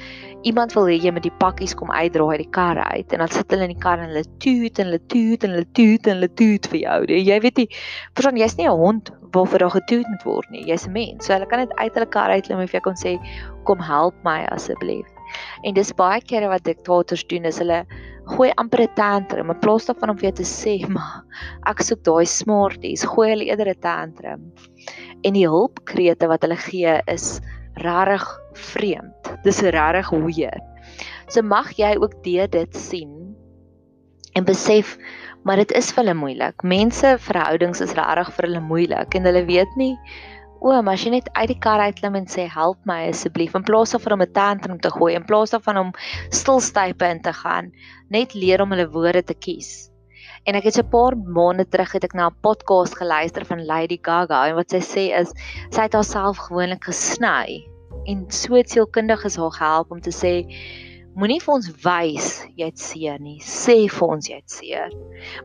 iemand 0.42 0.72
wil 0.72 0.86
hê 0.86 0.96
jy 0.98 1.12
met 1.12 1.22
die 1.22 1.38
pakkies 1.38 1.74
kom 1.74 1.90
uitdraai 1.90 2.38
die 2.38 2.50
kar 2.50 2.78
uit 2.78 3.12
en 3.12 3.18
dan 3.18 3.28
sit 3.28 3.50
hulle 3.50 3.62
in 3.62 3.74
die 3.74 3.82
kar 3.82 3.98
en 3.98 4.08
hulle 4.08 4.24
toot 4.38 4.78
en 4.78 4.86
hulle 4.86 5.06
toot 5.06 5.44
en 5.44 5.50
hulle 5.50 5.70
toot 5.72 6.06
en 6.06 6.14
hulle 6.14 6.34
toot 6.34 6.66
vir 6.66 6.80
jou. 6.80 7.04
Nee. 7.06 7.24
Jy 7.24 7.40
weet 7.40 7.56
nie, 7.56 7.68
persoon 8.14 8.36
jy's 8.36 8.56
nie 8.56 8.66
'n 8.66 8.76
hond 8.76 9.10
waarvoor 9.32 9.58
daar 9.58 9.70
getoot 9.70 10.08
moet 10.08 10.24
word 10.24 10.50
nie. 10.50 10.64
Jy's 10.64 10.86
'n 10.86 10.92
mens. 10.92 11.26
So 11.26 11.32
hulle 11.32 11.46
kan 11.46 11.58
net 11.58 11.74
uit 11.76 11.94
hulle 11.94 12.06
kar 12.06 12.30
uitklim 12.30 12.58
en 12.58 12.68
vir 12.68 12.80
jou 12.80 12.82
kon 12.82 12.96
sê 12.96 13.18
kom 13.64 13.78
help 13.78 14.14
my 14.24 14.46
asseblief. 14.50 15.06
En 15.62 15.74
dis 15.74 15.92
baie 15.92 16.20
kere 16.20 16.48
wat 16.48 16.64
diktators 16.64 17.26
doen 17.26 17.44
is 17.44 17.58
hulle 17.58 17.86
gooi 18.24 18.50
amper 18.56 18.82
'n 18.82 18.94
tantrum 18.94 19.50
in 19.50 19.60
plaas 19.60 19.86
daarvan 19.86 20.10
om 20.10 20.18
vir 20.18 20.30
jou 20.30 20.36
te 20.40 20.48
sê 20.48 20.74
maar 20.94 21.24
ek 21.66 21.82
soek 21.82 22.02
daai 22.04 22.26
smarties, 22.26 23.04
gooi 23.04 23.30
hulle 23.30 23.48
eerder 23.48 23.72
'n 23.74 23.80
tantrum 23.80 24.52
en 25.24 25.32
die 25.34 25.48
hulpkrete 25.48 26.28
wat 26.28 26.42
hulle 26.42 26.56
gee 26.56 27.00
is 27.06 27.40
regtig 27.80 28.26
vreemd. 28.54 29.30
Dis 29.44 29.62
regtig 29.62 30.10
weird. 30.10 30.64
So 31.28 31.42
mag 31.42 31.72
jy 31.78 31.96
ook 31.96 32.22
dit 32.24 32.76
sien 32.76 33.36
en 34.34 34.44
besef 34.44 34.98
maar 35.44 35.56
dit 35.56 35.72
is 35.72 35.88
vir 35.92 36.04
hulle 36.04 36.14
moeilik. 36.14 36.62
Mense 36.62 37.16
verhoudings 37.18 37.80
is 37.80 37.94
regtig 37.96 38.32
vir 38.36 38.48
hulle 38.48 38.60
moeilik 38.60 39.14
en 39.14 39.24
hulle 39.24 39.44
weet 39.48 39.76
nie 39.76 39.96
o, 40.60 40.82
maar 40.82 40.94
as 40.94 41.04
jy 41.04 41.10
net 41.16 41.28
uit 41.34 41.48
die 41.48 41.58
kar 41.58 41.80
uitklim 41.80 42.18
en 42.20 42.26
sê 42.30 42.46
help 42.52 42.78
my 42.88 43.08
asseblief 43.08 43.54
in 43.56 43.64
plaas 43.64 43.94
daarvan 43.94 44.18
om 44.18 44.22
'n 44.22 44.32
tantrum 44.36 44.80
te 44.80 44.90
gooi, 44.90 45.14
in 45.14 45.24
plaas 45.24 45.50
daarvan 45.50 45.78
om 45.78 45.92
stilstype 46.30 47.10
in 47.10 47.20
te 47.20 47.32
gaan, 47.32 47.72
net 48.10 48.34
leer 48.34 48.60
om 48.62 48.70
hulle 48.70 48.90
woorde 48.92 49.22
te 49.22 49.34
kies. 49.34 49.90
En 50.46 50.54
ek 50.54 50.64
het 50.64 50.74
so 50.74 50.82
'n 50.82 50.92
paar 50.92 51.16
maande 51.16 51.64
terug 51.64 51.92
het 51.92 52.04
ek 52.04 52.14
na 52.14 52.28
'n 52.28 52.40
podcast 52.42 52.96
geluister 52.96 53.44
van 53.44 53.66
Lady 53.66 53.98
Gaga 54.02 54.48
en 54.48 54.54
wat 54.54 54.70
sy 54.70 54.80
sê 54.80 55.04
is 55.20 55.32
sy 55.70 55.82
het 55.82 55.92
haarself 55.92 56.36
gewoonlik 56.36 56.84
gesny 56.84 57.64
en 58.06 58.24
so 58.30 58.56
sielkundig 58.62 59.24
is 59.24 59.36
haar 59.36 59.52
gehelp 59.52 59.90
om 59.90 60.00
te 60.00 60.10
sê 60.10 60.44
Moenie 61.20 61.42
vir 61.42 61.52
ons 61.52 61.66
wys 61.84 62.28
jy 62.56 62.70
het 62.70 62.80
seer 62.80 63.18
nie. 63.20 63.34
Sê 63.44 63.74
vir 63.92 64.12
ons 64.14 64.28
jy 64.30 64.38
het 64.38 64.52
seer. 64.54 64.94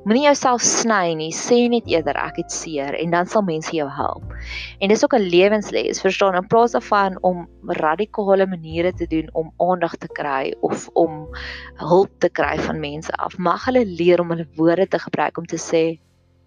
Moenie 0.06 0.24
jouself 0.24 0.64
sny 0.64 1.10
nie. 1.20 1.34
Sê 1.36 1.66
net 1.72 1.90
eerder 1.92 2.16
ek 2.22 2.40
het 2.40 2.54
seer 2.56 2.96
en 2.96 3.12
dan 3.12 3.28
sal 3.28 3.44
mense 3.44 3.74
jou 3.76 3.90
help. 3.92 4.32
En 4.80 4.94
dis 4.94 5.04
ook 5.04 5.18
'n 5.18 5.28
lewensles, 5.34 6.00
verstaan? 6.00 6.40
In 6.40 6.48
plaas 6.48 6.72
daarvan 6.72 7.18
om 7.22 7.44
radikale 7.68 8.48
maniere 8.48 8.94
te 8.94 9.08
doen 9.08 9.28
om 9.34 9.52
aandag 9.60 9.98
te 9.98 10.08
kry 10.08 10.56
of 10.62 10.88
om 10.94 11.28
hulp 11.76 12.12
te 12.20 12.30
kry 12.30 12.56
van 12.58 12.80
mense 12.80 13.12
af, 13.20 13.38
mag 13.38 13.66
hulle 13.66 13.86
leer 13.86 14.22
om 14.22 14.30
hulle 14.30 14.48
woorde 14.56 14.88
te 14.88 15.00
gebruik 15.00 15.38
om 15.38 15.46
te 15.46 15.60
sê 15.60 16.00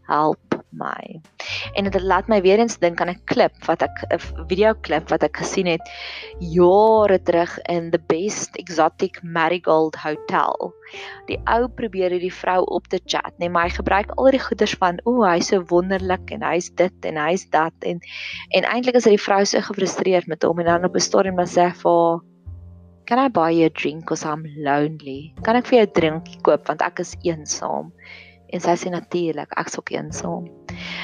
help. 0.08 0.57
My. 0.70 1.20
En 1.74 1.88
dit 1.88 2.02
laat 2.02 2.28
my 2.28 2.40
weer 2.42 2.58
eens 2.58 2.78
dink 2.78 3.00
aan 3.00 3.10
'n 3.10 3.20
klip 3.24 3.54
wat 3.66 3.82
ek 3.82 4.04
'n 4.12 4.46
video 4.48 4.74
klip 4.74 5.08
wat 5.08 5.22
ek 5.22 5.36
gesien 5.36 5.66
het 5.66 5.84
jare 6.38 7.18
terug 7.22 7.58
in 7.68 7.90
the 7.90 8.00
best 8.06 8.56
exotic 8.56 9.22
marigold 9.22 9.96
hotel. 9.96 10.72
Die 11.26 11.40
ou 11.46 11.68
probeer 11.68 12.10
hierdie 12.10 12.32
vrou 12.32 12.64
op 12.64 12.86
te 12.86 13.00
chat, 13.04 13.32
nee, 13.38 13.48
maar 13.48 13.64
hy 13.64 13.70
gebruik 13.70 14.10
al 14.16 14.30
die 14.30 14.40
goeders 14.40 14.74
van 14.74 15.00
o, 15.04 15.22
hy's 15.22 15.48
so 15.48 15.64
wonderlik 15.68 16.30
en 16.30 16.42
hy's 16.42 16.70
dit 16.70 17.04
en 17.04 17.16
hy's 17.16 17.48
dat 17.50 17.74
en 17.80 18.00
en 18.50 18.64
eintlik 18.64 18.94
is 18.94 19.04
hy 19.04 19.16
die 19.16 19.26
vrou 19.26 19.44
so 19.44 19.60
gefrustreerd 19.60 20.26
met 20.26 20.42
hom 20.42 20.58
en 20.58 20.66
dan 20.66 20.84
op 20.84 20.94
'n 20.94 21.00
stadium 21.00 21.34
maar 21.34 21.46
sê 21.46 21.72
vir 21.74 22.20
Can 23.08 23.18
I 23.18 23.28
buy 23.28 23.48
you 23.48 23.64
a 23.64 23.70
drink 23.70 24.04
cause 24.04 24.22
I'm 24.22 24.44
lonely? 24.58 25.32
Kan 25.42 25.56
ek 25.56 25.66
vir 25.66 25.78
jou 25.78 25.86
'n 25.86 25.92
drinkie 25.96 26.40
koop 26.42 26.66
want 26.68 26.82
ek 26.82 27.00
is 27.00 27.16
eensaam? 27.24 27.92
En 28.48 28.62
sy 28.64 28.74
sê 28.80 28.90
natuurlik, 28.92 29.52
ek's 29.60 29.76
ook 29.78 29.92
eensaam. 29.92 30.46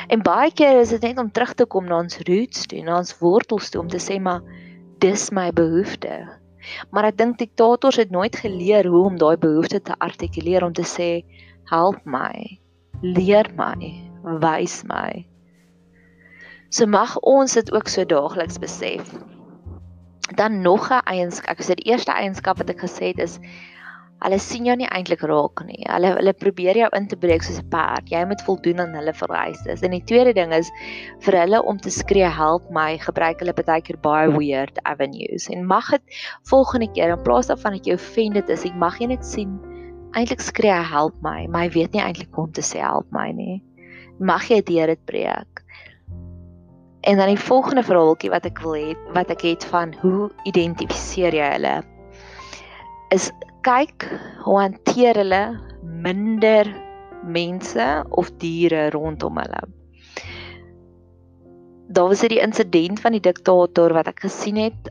En 0.09 0.23
baie 0.25 0.53
keer 0.53 0.81
is 0.81 0.95
dit 0.95 1.03
net 1.03 1.19
om 1.21 1.31
terug 1.31 1.53
te 1.55 1.67
kom 1.67 1.89
na 1.89 1.99
ons 2.05 2.21
roots 2.29 2.67
toe, 2.71 2.81
na 2.87 2.99
ons 3.03 3.19
wortels 3.21 3.69
toe 3.71 3.83
om 3.83 3.91
te 3.93 4.01
sê 4.01 4.21
maar 4.23 4.41
dis 5.05 5.29
my 5.37 5.51
behoefte. 5.53 6.15
Maar 6.91 7.11
ek 7.11 7.19
dink 7.21 7.39
diktators 7.39 8.01
het 8.01 8.15
nooit 8.15 8.37
geleer 8.41 8.89
hoe 8.89 9.05
om 9.11 9.21
daai 9.21 9.37
behoefte 9.37 9.83
te 9.85 9.97
artikuleer 10.01 10.65
om 10.65 10.73
te 10.73 10.87
sê 10.89 11.11
help 11.69 12.01
my, 12.09 12.33
leer 13.03 13.51
my, 13.59 13.93
wys 14.41 14.81
my. 14.89 15.25
So 16.73 16.89
mag 16.91 17.19
ons 17.21 17.55
dit 17.59 17.69
ook 17.75 17.91
so 17.93 18.09
daagliks 18.09 18.59
besef. 18.59 19.13
Dan 20.41 20.63
nog 20.65 20.89
'n 20.91 21.05
eienskap, 21.05 21.51
ek 21.51 21.63
sê 21.63 21.77
die 21.77 21.91
eerste 21.93 22.13
eienskap 22.13 22.59
wat 22.59 22.71
ek 22.71 22.81
gesê 22.81 23.13
het 23.13 23.21
is 23.21 23.39
Hulle 24.25 24.39
sien 24.41 24.65
jou 24.65 24.75
nie 24.81 24.89
eintlik 24.89 25.21
raak 25.29 25.61
nie. 25.69 25.83
Hulle 25.85 26.15
hulle 26.17 26.33
probeer 26.33 26.79
jou 26.81 26.89
in 26.97 27.09
te 27.11 27.17
breek 27.21 27.45
soos 27.45 27.59
'n 27.61 27.69
perd. 27.69 28.09
Jy 28.09 28.25
moet 28.25 28.45
voldoen 28.47 28.81
aan 28.81 28.95
hulle 28.97 29.13
vereistes. 29.13 29.83
En 29.83 29.91
die 29.93 30.05
tweede 30.09 30.33
ding 30.33 30.53
is 30.53 30.71
vir 31.27 31.37
hulle 31.43 31.61
om 31.63 31.79
te 31.79 31.91
skree 31.91 32.31
help 32.31 32.71
my, 32.71 32.97
gebruik 32.99 33.45
hulle 33.45 33.53
baie 33.53 33.83
keer 33.83 34.01
baie 34.01 34.33
weird 34.33 34.81
avenues. 34.85 35.51
En 35.51 35.67
mag 35.67 35.91
dit 35.91 36.03
volgende 36.49 36.89
keer 36.93 37.13
in 37.13 37.23
plaas 37.23 37.53
daarvan 37.53 37.77
dat 37.77 37.87
jy 37.87 37.95
offended 37.95 38.49
is, 38.49 38.65
ek 38.65 38.75
mag 38.75 38.99
jy 38.99 39.07
net 39.13 39.25
sien 39.25 39.61
eintlik 40.15 40.41
skree 40.41 40.83
help 40.89 41.15
my, 41.23 41.47
maar 41.51 41.67
hy 41.67 41.71
weet 41.75 41.93
nie 41.93 42.03
eintlik 42.03 42.35
hoe 42.35 42.47
om 42.47 42.53
te 42.55 42.63
sê 42.63 42.81
help 42.83 43.11
my 43.15 43.31
nie. 43.35 43.63
Mag 44.23 44.47
jy 44.49 44.61
deur 44.63 44.93
dit 44.93 45.05
breek. 45.11 45.63
En 47.05 47.19
dan 47.21 47.29
die 47.29 47.41
volgende 47.41 47.83
verhaaltjie 47.85 48.31
wat 48.33 48.47
ek 48.49 48.63
wil 48.65 48.79
hê, 48.79 48.95
wat 49.13 49.33
ek 49.35 49.43
het 49.45 49.67
van 49.69 49.93
hoe 50.01 50.31
identifiseer 50.49 51.35
jy 51.37 51.49
hulle? 51.57 51.75
Is 53.13 53.29
kyk 53.65 54.07
hoe 54.45 54.59
hanteer 54.61 55.17
hulle 55.23 55.45
minder 56.05 56.69
mense 57.25 57.87
of 58.11 58.31
diere 58.43 58.91
rondom 58.93 59.39
hulle. 59.41 59.63
Daar 61.95 62.11
was 62.13 62.25
hierdie 62.25 62.43
insident 62.45 63.01
van 63.01 63.17
die 63.17 63.25
diktator 63.25 63.95
wat 63.97 64.09
ek 64.11 64.25
gesien 64.27 64.59
het. 64.61 64.91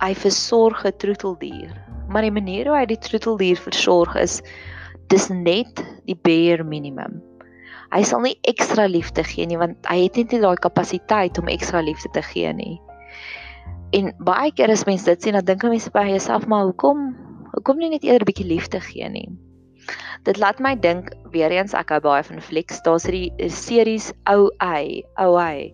Hy 0.00 0.12
versorg 0.16 0.84
'n 0.84 0.96
troeteldier, 1.00 1.72
maar 2.08 2.22
die 2.22 2.32
manier 2.32 2.68
hoe 2.68 2.78
hy 2.78 2.86
die 2.86 3.00
troeteldier 3.00 3.56
versorg 3.56 4.16
is 4.16 4.40
dis 5.12 5.28
net 5.28 5.84
die 6.08 6.16
bare 6.16 6.64
minimum. 6.64 7.20
Hy 7.92 8.02
sal 8.02 8.24
nie 8.24 8.38
ekstra 8.48 8.86
liefde 8.90 9.22
gee 9.24 9.46
nie 9.46 9.60
want 9.60 9.76
hy 9.86 10.04
het 10.06 10.16
net 10.16 10.32
nie 10.32 10.40
daai 10.40 10.56
kapasiteit 10.56 11.38
om 11.38 11.48
ekstra 11.52 11.80
liefde 11.84 12.10
te 12.16 12.22
gee 12.22 12.52
nie. 12.52 12.80
En 13.94 14.10
baie 14.18 14.50
keer 14.52 14.72
as 14.72 14.86
mense 14.88 15.06
dit 15.06 15.22
sien, 15.22 15.36
dan 15.36 15.44
dink 15.44 15.62
mense 15.62 15.90
by 15.94 16.08
jouself 16.08 16.48
maar 16.50 16.64
hoekom 16.64 17.12
Hoekom 17.64 17.78
nie 17.80 17.94
net 17.94 18.02
eerder 18.04 18.26
'n 18.26 18.28
bietjie 18.28 18.44
liefde 18.44 18.78
gee 18.84 19.06
nie? 19.08 19.28
Dit 20.28 20.36
laat 20.36 20.58
my 20.60 20.74
dink 20.76 21.14
weer 21.32 21.48
eens 21.48 21.72
ek 21.72 21.94
hou 21.94 22.00
baie 22.04 22.20
van 22.22 22.42
Flex. 22.44 22.82
Daar's 22.84 23.06
hierdie 23.08 23.48
series 23.48 24.10
ou 24.28 24.50
ei, 24.60 25.00
ou 25.16 25.38
ei 25.40 25.72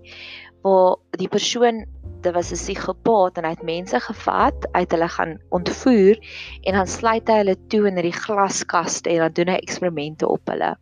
waar 0.63 1.01
die 1.19 1.27
persoon 1.27 1.83
dit 2.23 2.33
was 2.37 2.53
'n 2.53 2.63
psigopaat 2.63 3.39
en 3.39 3.45
hy 3.45 3.51
het 3.57 3.67
mense 3.67 4.01
gevat, 4.07 4.69
uit 4.71 4.91
hulle 4.93 5.09
gaan 5.09 5.35
ontvoer 5.51 6.17
en 6.63 6.79
dan 6.79 6.87
sluit 6.87 7.27
hy 7.29 7.43
hulle 7.43 7.59
toe 7.75 7.87
in 7.89 7.99
hierdie 7.99 8.21
glaskaste 8.23 9.11
en 9.11 9.27
dan 9.27 9.33
doen 9.33 9.55
hy 9.57 9.59
eksperimente 9.59 10.29
op 10.29 10.47
hulle. 10.47 10.77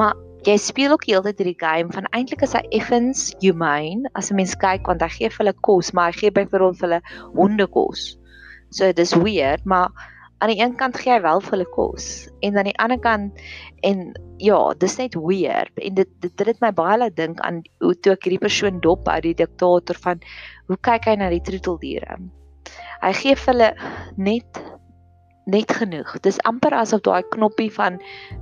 Maar 0.00 0.14
jy 0.48 0.56
speel 0.56 0.96
ook 0.96 1.04
heeltyd 1.04 1.44
hierdie 1.44 1.60
game 1.60 1.92
van 1.92 2.08
eintlik 2.16 2.42
is 2.42 2.56
hy 2.56 2.64
effens 2.70 3.34
humane 3.40 4.08
as 4.14 4.30
'n 4.32 4.40
mens 4.40 4.56
kyk 4.56 4.86
want 4.86 5.02
hy 5.02 5.08
gee 5.08 5.28
vir 5.28 5.44
hulle 5.44 5.60
kos, 5.60 5.92
maar 5.92 6.08
hy 6.08 6.18
gee 6.18 6.30
byvoorbeeld 6.30 6.78
vir 6.78 6.88
hulle 6.88 7.02
honde 7.36 7.66
kos. 7.66 8.16
So 8.70 8.92
dis 8.92 9.12
weird, 9.12 9.66
maar 9.66 9.92
aan 10.38 10.52
die 10.52 10.60
een 10.60 10.74
kant 10.78 10.96
gee 10.96 11.12
hy 11.12 11.20
wel 11.24 11.40
vir 11.44 11.56
hulle 11.56 11.68
kos 11.74 12.06
en 12.46 12.58
aan 12.58 12.70
die 12.70 12.78
ander 12.78 13.00
kant 13.02 13.42
en 13.86 14.12
ja, 14.42 14.58
dis 14.78 14.96
net 15.00 15.16
weird 15.18 15.82
en 15.82 15.94
dit 15.98 16.10
dit 16.22 16.34
dit 16.38 16.46
het 16.46 16.60
my 16.62 16.70
baie 16.74 16.98
laat 16.98 17.16
dink 17.18 17.40
aan 17.46 17.62
hoe 17.82 17.94
toe 17.98 18.14
ek 18.14 18.28
hierdie 18.28 18.44
persoon 18.46 18.80
dop 18.84 19.08
uit 19.08 19.24
die 19.26 19.36
diktator 19.42 19.98
van 20.06 20.22
hoe 20.70 20.78
kyk 20.86 21.08
hy 21.10 21.16
na 21.18 21.30
die 21.32 21.42
troeteldiere. 21.42 22.18
Hy 23.02 23.12
gee 23.18 23.34
vir 23.38 23.52
hulle 23.52 23.70
net 24.16 24.62
net 25.48 25.72
genoeg. 25.72 26.10
Dis 26.20 26.40
amper 26.44 26.74
asof 26.76 27.00
daai 27.06 27.24
knoppie 27.32 27.70
van 27.72 27.96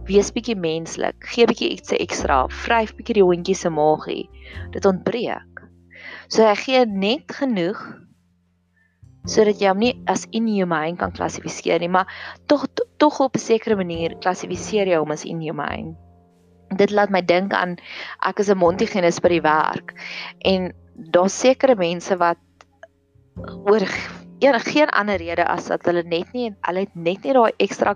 wees 0.09 0.33
bietjie 0.35 0.57
menslik, 0.59 1.15
gee 1.31 1.47
bietjie 1.47 1.71
iets 1.77 1.95
ekstra, 1.95 2.41
vryf 2.65 2.97
bietjie 2.99 3.21
die 3.21 3.27
hondjie 3.27 3.55
se 3.55 3.71
maagie. 3.71 4.25
Dit 4.75 4.89
ontbreek. 4.91 5.63
So 6.29 6.43
hy 6.43 6.57
gee 6.59 6.83
net 6.91 7.31
genoeg 7.39 7.79
sodat 9.27 9.61
jy 9.61 9.71
hom 9.71 9.83
nie 9.83 9.93
as 10.11 10.27
inhumane 10.37 10.97
kan 11.01 11.13
klassifiseer 11.15 11.83
nie, 11.83 11.91
maar 11.91 12.11
tog 12.47 12.67
tog 12.99 13.21
op 13.21 13.37
'n 13.37 13.43
sekere 13.43 13.77
manier 13.77 14.17
klassifiseer 14.23 14.87
jy 14.87 14.99
hom 14.99 15.11
as 15.11 15.25
inhumane. 15.25 15.95
Dit 16.77 16.91
laat 16.91 17.11
my 17.11 17.21
dink 17.21 17.53
aan 17.53 17.77
ek 18.23 18.41
is 18.41 18.51
'n 18.51 18.59
mondhygiënis 18.59 19.21
by 19.23 19.29
die 19.29 19.43
werk 19.43 19.95
en 20.45 20.73
daar's 20.97 21.41
sekere 21.41 21.75
mense 21.75 22.17
wat 22.17 22.39
oor 23.67 23.83
enige 24.39 24.71
geen 24.71 24.91
ander 24.91 25.17
rede 25.17 25.45
as 25.45 25.69
dat 25.69 25.85
hulle 25.85 26.03
net 26.03 26.33
nie 26.33 26.55
hulle 26.61 26.81
het 26.81 26.95
net 26.95 27.25
nie 27.25 27.33
daai 27.33 27.53
ekstra 27.59 27.95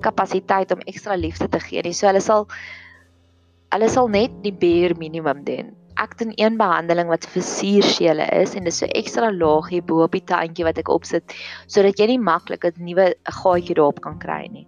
kapasiteit 0.00 0.72
om 0.72 0.80
ekstra 0.86 1.14
liefde 1.14 1.48
te 1.48 1.60
gee 1.60 1.82
nie. 1.82 1.92
So 1.92 2.06
hulle 2.06 2.20
sal 2.20 2.46
hulle 3.72 3.88
sal 3.88 4.08
net 4.08 4.30
die 4.42 4.52
bare 4.52 4.94
minimum 4.98 5.44
doen 5.44 5.81
ek 6.02 6.16
doen 6.18 6.32
een 6.34 6.56
behandeling 6.58 7.10
wat 7.12 7.26
vir 7.32 7.44
suursele 7.46 8.26
is 8.40 8.56
en 8.58 8.66
dis 8.66 8.80
so 8.82 8.88
ekstra 9.00 9.30
laagie 9.30 9.82
bo 9.86 10.02
op 10.06 10.16
die 10.16 10.24
tandjie 10.26 10.66
wat 10.66 10.80
ek 10.82 10.90
opsit 10.90 11.34
sodat 11.66 12.00
jy 12.00 12.08
nie 12.10 12.22
maklik 12.30 12.64
'n 12.66 12.88
nuwe 12.88 13.12
gaatjie 13.40 13.76
daarop 13.78 14.00
kan 14.02 14.18
kry 14.18 14.46
nie. 14.50 14.66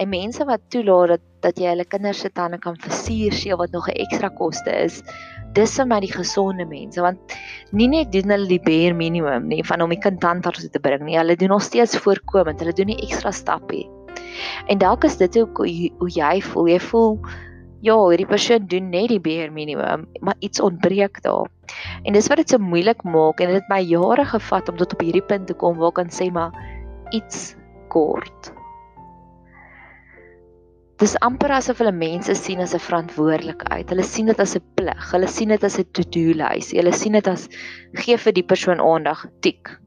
En 0.00 0.08
mense 0.08 0.44
wat 0.48 0.64
toelaat 0.72 1.08
dat 1.14 1.28
dat 1.42 1.58
jy 1.58 1.72
hulle 1.72 1.84
kinders 1.84 2.20
se 2.22 2.30
tande 2.30 2.58
kan 2.58 2.76
versierseel 2.78 3.58
wat 3.58 3.72
nog 3.72 3.88
'n 3.88 3.98
ekstra 4.04 4.28
koste 4.28 4.70
is, 4.70 5.02
dis 5.54 5.76
vir 5.76 5.86
my 5.86 6.00
die 6.00 6.12
gesonde 6.12 6.64
mense 6.66 7.00
want 7.00 7.18
nie 7.72 7.88
net 7.88 8.12
doen 8.12 8.30
hulle 8.30 8.48
die 8.48 8.62
bare 8.62 8.94
minimum 8.94 9.48
nie 9.48 9.62
van 9.62 9.82
om 9.82 9.90
die 9.90 10.00
kind 10.00 10.20
tandarts 10.20 10.68
te 10.70 10.80
bring 10.80 11.04
nie, 11.04 11.18
hulle 11.18 11.36
doen 11.36 11.48
nog 11.48 11.62
steeds 11.62 11.96
voorkomend, 11.96 12.60
hulle 12.60 12.72
doen 12.72 12.86
nie 12.86 13.02
ekstra 13.02 13.30
stappe. 13.30 13.84
En 14.68 14.78
dalk 14.78 15.04
is 15.04 15.16
dit 15.16 15.34
hoe 15.34 15.48
hoe 15.98 16.10
jy 16.10 16.40
voel, 16.40 16.68
jy 16.68 16.80
voel 16.80 17.18
ja, 17.82 17.96
hierdie 18.08 18.28
persoon 18.30 18.68
doen 18.70 18.90
net 18.92 19.10
die 19.10 19.20
bare 19.22 19.50
minimum, 19.50 20.06
maar 20.22 20.38
iets 20.38 20.62
ontbreek 20.62 21.22
daar. 21.24 21.50
En 22.06 22.14
dis 22.14 22.28
wat 22.30 22.42
dit 22.42 22.54
so 22.54 22.62
moeilik 22.62 23.02
maak 23.02 23.42
en 23.42 23.50
dit 23.50 23.58
het 23.58 23.70
my 23.72 23.80
jare 23.82 24.24
gevat 24.30 24.70
om 24.70 24.78
tot 24.78 24.94
op 24.94 25.02
hierdie 25.02 25.24
punt 25.26 25.48
te 25.50 25.58
kom 25.58 25.80
waar 25.80 25.90
ek 25.90 25.98
kan 25.98 26.12
sê 26.14 26.30
maar 26.30 26.54
iets 27.10 27.54
kort. 27.90 28.52
Dis 31.02 31.16
amper 31.26 31.50
asof 31.56 31.80
hulle 31.82 31.94
mense 31.96 32.34
sien 32.38 32.62
as 32.62 32.74
'n 32.76 32.86
verantwoordelikheid. 32.86 33.90
Hulle 33.90 34.06
sien 34.06 34.30
dit 34.30 34.40
as 34.40 34.54
'n 34.54 34.62
plig. 34.78 35.10
Hulle 35.10 35.26
sien 35.26 35.48
dit 35.48 35.64
as 35.64 35.78
'n 35.78 35.90
to-do 35.92 36.34
lys. 36.38 36.70
Hulle 36.70 36.92
sien 36.92 37.18
dit 37.18 37.28
as 37.28 37.48
gee 37.94 38.16
vir 38.16 38.32
die 38.32 38.46
persoon 38.46 38.80
aandag, 38.80 39.26
tik. 39.40 39.78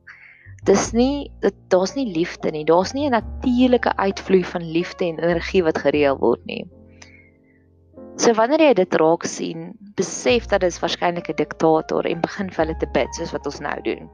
Dis 0.66 0.92
nie 0.92 1.32
dit 1.42 1.56
daar's 1.70 1.96
nie 1.96 2.12
liefde 2.12 2.52
nie. 2.52 2.66
Daar's 2.66 2.94
nie 2.94 3.08
'n 3.08 3.16
natuurlike 3.16 3.96
uitvloei 3.96 4.44
van 4.44 4.72
liefde 4.72 5.06
en 5.06 5.20
energie 5.20 5.64
wat 5.64 5.78
gereël 5.78 6.20
word 6.20 6.46
nie. 6.46 6.66
So 8.16 8.32
wanneer 8.38 8.62
jy 8.64 8.74
dit 8.78 8.94
raak 9.02 9.26
sien, 9.28 9.72
besef 10.00 10.46
dat 10.48 10.64
dit 10.64 10.72
is 10.72 10.80
waarskynlik 10.80 11.28
'n 11.30 11.36
diktator 11.36 12.06
en 12.08 12.22
begin 12.22 12.50
vir 12.50 12.66
hulle 12.66 12.78
te 12.80 12.88
bid 12.96 13.12
soos 13.16 13.34
wat 13.36 13.46
ons 13.46 13.60
nou 13.60 13.76
doen. 13.84 14.08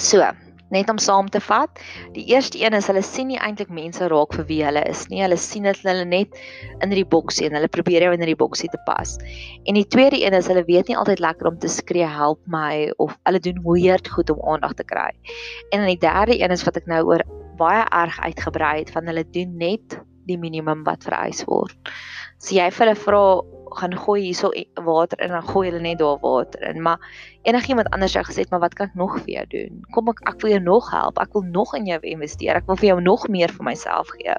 So, 0.00 0.24
net 0.70 0.88
om 0.88 0.98
saam 0.98 1.28
te 1.28 1.40
vat, 1.44 1.80
die 2.14 2.24
eerste 2.32 2.58
een 2.58 2.72
is 2.78 2.86
hulle 2.86 3.02
sien 3.02 3.28
nie 3.28 3.38
eintlik 3.38 3.68
mense 3.68 4.08
raak 4.08 4.32
vir 4.38 4.46
wie 4.48 4.60
hulle 4.64 4.82
is 4.88 5.06
nie. 5.10 5.20
Hulle 5.20 5.36
sien 5.36 5.68
dit 5.68 5.82
hulle 5.84 6.06
net 6.08 6.40
in 6.80 6.94
die 6.94 7.04
boksie 7.04 7.48
en 7.48 7.58
hulle 7.58 7.68
probeer 7.68 8.06
jou 8.06 8.12
in 8.14 8.24
die 8.24 8.38
boksie 8.38 8.70
te 8.72 8.80
pas. 8.86 9.18
En 9.66 9.74
die 9.74 9.84
tweede 9.84 10.16
een 10.22 10.34
is 10.34 10.48
hulle 10.48 10.64
weet 10.64 10.88
nie 10.88 10.96
altyd 10.96 11.20
lekker 11.20 11.50
om 11.50 11.58
te 11.58 11.68
skree 11.68 12.06
help 12.06 12.40
my 12.46 12.90
of 12.98 13.16
hulle 13.28 13.40
doen 13.40 13.60
weird 13.66 14.08
goed 14.08 14.30
om 14.30 14.40
aandag 14.54 14.78
te 14.78 14.84
kry. 14.84 15.10
En 15.70 15.82
dan 15.82 15.90
die 15.92 16.00
derde 16.00 16.38
een 16.40 16.50
is 16.50 16.64
wat 16.64 16.80
ek 16.80 16.86
nou 16.86 17.04
oor 17.04 17.26
baie 17.60 17.84
erg 17.92 18.20
uitgebrei 18.20 18.78
het 18.78 18.94
van 18.94 19.10
hulle 19.10 19.26
doen 19.34 19.58
net 19.60 20.00
die 20.26 20.38
minimum 20.38 20.84
wat 20.84 21.04
vereis 21.04 21.44
word. 21.44 21.76
So 22.40 22.54
jy 22.56 22.70
vir 22.72 22.86
hulle 22.86 22.96
vra 22.96 23.24
gaan 23.78 23.94
gooi 23.94 24.20
hierso 24.24 24.50
water 24.84 25.20
in 25.20 25.28
en 25.28 25.36
dan 25.38 25.46
gooi 25.46 25.68
hulle 25.68 25.80
net 25.80 25.98
daar 25.98 26.18
water 26.22 26.62
in. 26.68 26.82
Maar 26.82 26.98
enigiemand 27.42 27.90
anders 27.90 28.14
het 28.14 28.26
gesê, 28.26 28.48
"Maar 28.50 28.60
wat 28.60 28.74
kan 28.74 28.86
ek 28.86 28.94
nog 28.94 29.18
vir 29.18 29.30
jou 29.34 29.46
doen? 29.46 29.84
Kom 29.90 30.08
ek 30.08 30.20
ek 30.28 30.40
wil 30.40 30.50
jou 30.50 30.62
nog 30.62 30.90
help. 30.90 31.18
Ek 31.18 31.32
wil 31.32 31.42
nog 31.42 31.74
in 31.74 31.86
jou 31.86 32.00
investeer. 32.00 32.56
Ek 32.56 32.66
wil 32.66 32.76
vir 32.76 32.88
jou 32.88 33.00
nog 33.00 33.28
meer 33.28 33.48
vir 33.48 33.64
myself 33.64 34.08
gee." 34.08 34.34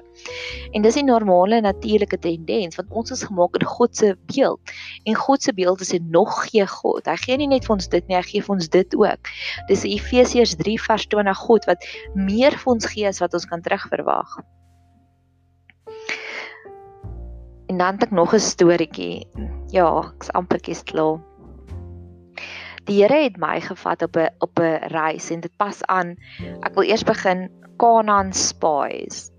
En 0.72 0.82
dis 0.82 0.96
'n 0.96 1.06
normale 1.06 1.60
natuurlike 1.60 2.18
tendens 2.18 2.76
want 2.76 2.90
ons 2.90 3.10
is 3.10 3.22
gemaak 3.22 3.54
in 3.54 3.66
God 3.66 3.96
se 3.96 4.16
beeld. 4.26 4.60
En 5.04 5.14
God 5.14 5.42
se 5.42 5.54
beeld 5.54 5.80
is 5.80 5.92
'n 5.92 6.10
nog 6.10 6.50
gee 6.50 6.66
God. 6.66 7.06
Hy 7.06 7.16
gee 7.16 7.36
nie 7.36 7.48
net 7.48 7.64
vir 7.64 7.74
ons 7.74 7.88
dit 7.88 8.08
nie, 8.08 8.16
hy 8.16 8.22
gee 8.22 8.42
vir 8.42 8.54
ons 8.54 8.68
dit 8.68 8.94
ook. 8.94 9.28
Dis 9.68 9.84
Efesiërs 9.84 10.56
3 10.56 10.80
vers 10.80 11.06
20 11.06 11.36
God 11.36 11.64
wat 11.64 11.84
meer 12.14 12.50
vir 12.50 12.72
ons 12.72 12.86
gee 12.86 13.06
as 13.06 13.18
wat 13.18 13.34
ons 13.34 13.46
kan 13.46 13.62
terugverwag. 13.62 14.42
En 17.72 17.78
dan 17.78 17.96
het 17.96 18.02
ek 18.02 18.10
nog 18.10 18.34
'n 18.36 18.38
storieetjie. 18.38 19.26
Ja, 19.72 20.12
ek's 20.12 20.28
amper 20.36 20.60
klaar. 20.84 21.20
Die 22.84 23.00
Here 23.00 23.22
het 23.22 23.36
my 23.36 23.60
gevat 23.60 24.02
op 24.02 24.16
'n 24.16 24.28
op 24.38 24.58
'n 24.60 24.92
reis 24.92 25.30
en 25.30 25.40
dit 25.40 25.56
pas 25.56 25.84
aan. 25.84 26.16
Ek 26.60 26.74
wil 26.74 26.84
eers 26.84 27.02
begin 27.02 27.50
Canaan 27.76 28.32
spies. 28.32 29.31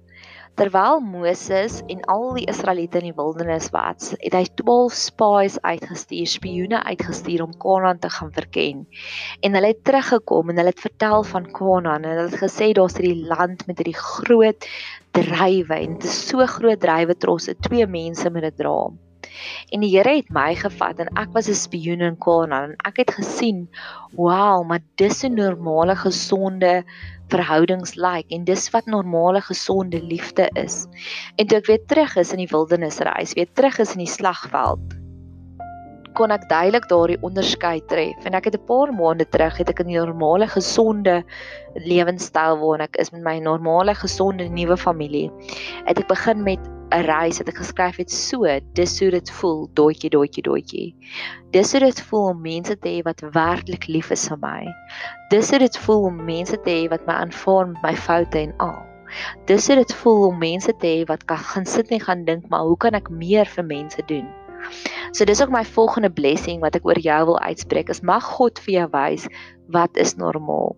Terwyl 0.53 0.99
Moses 1.01 1.79
en 1.89 2.03
al 2.13 2.27
die 2.35 2.43
Israeliete 2.51 2.99
in 3.01 3.07
die 3.07 3.15
wildernis 3.17 3.71
was, 3.73 4.11
het 4.21 4.35
hy 4.37 4.43
12 4.61 4.93
spies 4.93 5.55
uitgestuur, 5.65 6.27
spioene 6.29 6.81
uitgestuur 6.85 7.41
om 7.41 7.55
Kanaan 7.63 7.97
te 8.03 8.11
gaan 8.13 8.29
verken. 8.35 8.83
En 9.41 9.57
hulle 9.57 9.71
het 9.71 9.81
teruggekom 9.89 10.53
en 10.53 10.61
hulle 10.61 10.75
het 10.75 10.83
vertel 10.85 11.25
van 11.31 11.49
Kanaan 11.57 12.05
en 12.05 12.13
hulle 12.13 12.27
het 12.29 12.43
gesê 12.43 12.69
daar's 12.77 12.99
hierdie 12.99 13.25
land 13.31 13.65
met 13.65 13.81
hierdie 13.81 13.97
groot 13.97 14.69
drywe 15.17 15.79
en 15.79 15.97
dit 15.97 16.05
is 16.11 16.19
so 16.27 16.45
groot 16.45 16.85
drywe 16.85 17.17
trosse, 17.17 17.57
twee 17.65 17.89
mense 17.89 18.29
met 18.29 18.45
'n 18.51 18.55
draam. 18.61 19.01
En 19.71 19.83
die 19.83 19.91
Here 19.95 20.15
het 20.15 20.29
my 20.29 20.53
gevat 20.55 20.99
en 20.99 21.11
ek 21.19 21.33
was 21.33 21.49
'n 21.49 21.57
spioen 21.57 22.01
in 22.01 22.17
Kanaan 22.17 22.71
en 22.71 22.85
ek 22.89 22.97
het 22.97 23.11
gesien, 23.11 23.67
wow, 24.15 24.65
maar 24.67 24.83
dis 24.95 25.23
'n 25.23 25.33
normale 25.33 25.95
gesonde 25.95 26.83
verhoudings 27.29 27.95
lyk 27.95 28.29
en 28.29 28.43
dis 28.43 28.69
wat 28.69 28.85
normale 28.85 29.41
gesonde 29.41 30.01
liefde 30.01 30.49
is. 30.53 30.85
En 31.35 31.47
toe 31.47 31.57
ek 31.57 31.65
weer 31.65 31.85
terug 31.85 32.15
is 32.15 32.31
in 32.31 32.43
die 32.43 32.51
wildernisreis, 32.51 33.33
weer 33.33 33.51
terug 33.53 33.79
is 33.79 33.93
in 33.93 34.05
die 34.05 34.13
slagveld, 34.13 35.02
kon 36.13 36.31
ek 36.31 36.49
duidelik 36.49 36.87
daardie 36.89 37.19
onderskeid 37.21 37.87
tref. 37.87 38.25
En 38.25 38.33
ek 38.33 38.45
het 38.45 38.55
'n 38.55 38.65
paar 38.65 38.93
maande 38.93 39.25
terug 39.25 39.57
het 39.57 39.69
ek 39.69 39.81
'n 39.83 39.91
normale 39.91 40.47
gesonde 40.47 41.23
lewenstyl 41.75 42.57
waarin 42.59 42.87
ek 42.87 42.95
is 42.97 43.11
met 43.11 43.23
my 43.23 43.39
normale 43.39 43.95
gesonde 43.95 44.49
nuwe 44.49 44.77
familie. 44.77 45.31
Het 45.85 45.99
ek 45.99 46.07
begin 46.07 46.43
met 46.43 46.59
'n 46.93 47.05
reis 47.09 47.39
het 47.41 47.47
ek 47.49 47.57
geskryf 47.57 47.95
het 47.97 48.11
so 48.11 48.45
dis 48.77 48.99
hoe 49.01 49.09
dit 49.15 49.29
voel 49.37 49.61
doetjie 49.73 50.09
doetjie 50.13 50.43
doetjie 50.45 50.89
dis 51.55 51.71
hoe 51.71 51.81
dit 51.81 52.01
voel 52.09 52.27
om 52.33 52.41
mense 52.41 52.75
te 52.79 52.89
hê 52.89 52.99
wat 53.07 53.23
werklik 53.33 53.87
lief 53.87 54.11
is 54.13 54.27
vir 54.29 54.37
my 54.43 54.61
dis 55.33 55.49
hoe 55.49 55.59
dit 55.63 55.79
voel 55.85 56.05
om 56.11 56.19
mense 56.27 56.59
te 56.67 56.75
hê 56.75 56.83
wat 56.93 57.07
my 57.09 57.17
aanvaar 57.23 57.71
met 57.71 57.81
my 57.87 57.95
foute 57.95 58.43
en 58.45 58.53
al 58.67 58.77
dis 59.49 59.67
hoe 59.67 59.79
dit 59.81 59.95
voel 60.03 60.27
om 60.27 60.37
mense 60.45 60.77
te 60.83 60.93
hê 60.93 61.01
wat 61.09 61.25
kan 61.25 61.41
gaan 61.49 61.65
sit 61.65 61.89
en 61.89 62.05
gaan 62.05 62.25
dink 62.29 62.45
maar 62.53 62.69
hoe 62.69 62.77
kan 62.77 63.01
ek 63.01 63.09
meer 63.09 63.49
vir 63.57 63.69
mense 63.73 64.09
doen 64.13 64.29
So 65.11 65.25
dis 65.25 65.41
ook 65.41 65.51
my 65.53 65.63
volgende 65.65 66.09
blessing 66.09 66.61
wat 66.61 66.77
ek 66.79 66.87
oor 66.87 66.99
jou 66.99 67.19
wil 67.31 67.39
uitspreek. 67.39 67.89
Is 67.89 68.01
mag 68.01 68.25
God 68.37 68.61
vir 68.65 68.79
jou 68.79 68.87
wys 68.95 69.27
wat 69.73 69.97
is 69.97 70.15
normaal. 70.15 70.73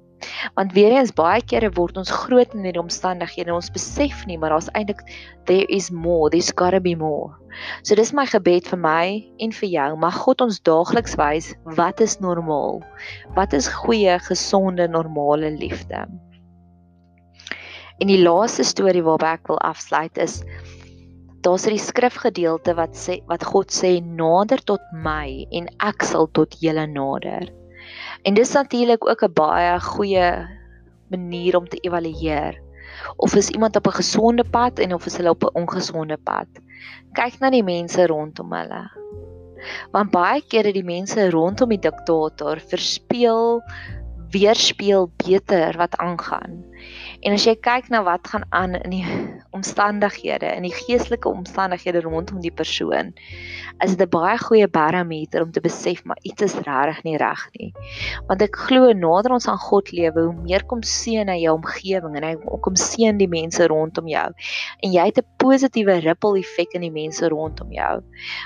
Want 0.56 0.74
weer 0.74 0.96
eens 0.96 1.14
baie 1.14 1.42
kere 1.44 1.70
word 1.76 1.98
ons 2.00 2.12
groot 2.12 2.54
in 2.56 2.66
hierdie 2.66 2.82
omstandighede 2.82 3.52
en 3.52 3.60
ons 3.60 3.72
besef 3.74 4.24
nie 4.26 4.38
maar 4.42 4.56
daar's 4.56 4.72
eintlik 4.74 5.02
there 5.50 5.68
is 5.70 5.92
more, 5.92 6.30
there's 6.32 6.54
got 6.56 6.72
to 6.74 6.82
be 6.82 6.96
more. 6.96 7.36
So 7.84 7.96
dis 7.96 8.14
my 8.16 8.26
gebed 8.30 8.68
vir 8.72 8.80
my 8.80 9.06
en 9.44 9.56
vir 9.60 9.70
jou. 9.70 9.90
Mag 10.02 10.18
God 10.26 10.42
ons 10.48 10.62
daagliks 10.68 11.18
wys 11.20 11.54
wat 11.78 12.02
is 12.04 12.20
normaal. 12.24 12.82
Wat 13.38 13.54
is 13.54 13.70
goeie, 13.72 14.18
gesonde, 14.28 14.88
normale 14.92 15.52
liefde. 15.56 16.06
En 17.96 18.12
die 18.12 18.20
laaste 18.20 18.66
storie 18.68 19.04
waarby 19.06 19.36
ek 19.38 19.52
wil 19.52 19.62
afsluit 19.64 20.18
is 20.20 20.42
daar's 21.46 21.68
'n 21.68 21.78
skrifgedeelte 21.78 22.74
wat 22.74 22.94
sê 22.98 23.22
wat 23.30 23.44
God 23.44 23.70
sê 23.72 24.02
nader 24.02 24.62
tot 24.72 24.82
my 24.92 25.46
en 25.52 25.70
ek 25.80 26.04
sal 26.04 26.28
tot 26.34 26.58
julle 26.60 26.88
nader. 26.88 27.54
En 28.26 28.34
dis 28.34 28.54
natuurlik 28.54 29.06
ook 29.10 29.22
'n 29.24 29.34
baie 29.34 29.80
goeie 29.80 30.30
manier 31.14 31.58
om 31.58 31.68
te 31.68 31.78
evalueer 31.78 32.62
of 33.18 33.36
is 33.36 33.50
iemand 33.50 33.76
op 33.76 33.88
'n 33.88 34.00
gesonde 34.02 34.44
pad 34.44 34.80
en 34.80 34.94
of 34.94 35.06
is 35.06 35.18
hulle 35.18 35.30
op 35.30 35.44
'n 35.44 35.56
ongesonde 35.62 36.18
pad. 36.18 36.48
Kyk 37.14 37.40
na 37.40 37.50
die 37.50 37.64
mense 37.64 38.08
rondom 38.08 38.52
hulle. 38.54 38.84
Want 39.92 40.12
baie 40.12 40.42
kere 40.48 40.72
die 40.74 40.84
mense 40.84 41.30
rondom 41.30 41.70
die 41.70 41.80
diktator 41.80 42.60
verspeel 42.60 43.62
weerspieël 44.32 45.12
beter 45.18 45.78
wat 45.78 45.98
aangaan. 45.98 46.64
En 47.26 47.34
as 47.34 47.46
jy 47.48 47.56
kyk 47.58 47.88
na 47.90 48.04
wat 48.06 48.28
gaan 48.30 48.44
aan 48.54 48.76
in 48.78 48.92
die 48.94 49.06
omstandighede, 49.56 50.52
in 50.54 50.66
die 50.68 50.74
geestelike 50.76 51.26
omstandighede 51.26 52.04
rondom 52.06 52.38
die 52.44 52.54
persoon, 52.54 53.14
is 53.82 53.96
dit 53.96 54.04
'n 54.06 54.12
baie 54.14 54.38
goeie 54.38 54.68
barometer 54.68 55.42
om 55.42 55.52
te 55.52 55.62
besef 55.62 56.04
maar 56.06 56.20
iets 56.22 56.46
is 56.46 56.56
regtig 56.68 57.04
nie 57.04 57.18
reg 57.18 57.42
nie. 57.58 57.72
Want 58.28 58.42
ek 58.42 58.56
glo 58.68 58.94
nader 58.94 59.32
ons 59.32 59.48
aan 59.48 59.58
God 59.58 59.92
lewe, 59.92 60.22
hoe 60.28 60.42
meer 60.44 60.66
kom 60.66 60.84
seën 60.84 61.28
hy 61.28 61.40
jou 61.42 61.56
omgewing 61.56 62.16
en 62.16 62.24
hy 62.24 62.36
kom 62.62 62.76
seën 62.76 63.18
die 63.18 63.32
mense 63.32 63.68
rondom 63.68 64.08
jou. 64.08 64.28
En 64.84 64.92
jy 64.92 65.06
het 65.06 65.18
'n 65.18 65.26
positiewe 65.38 66.00
ripple 66.06 66.38
effek 66.40 66.76
in 66.76 66.82
die 66.82 66.94
mense 66.94 67.28
rondom 67.28 67.72
jou. 67.72 68.04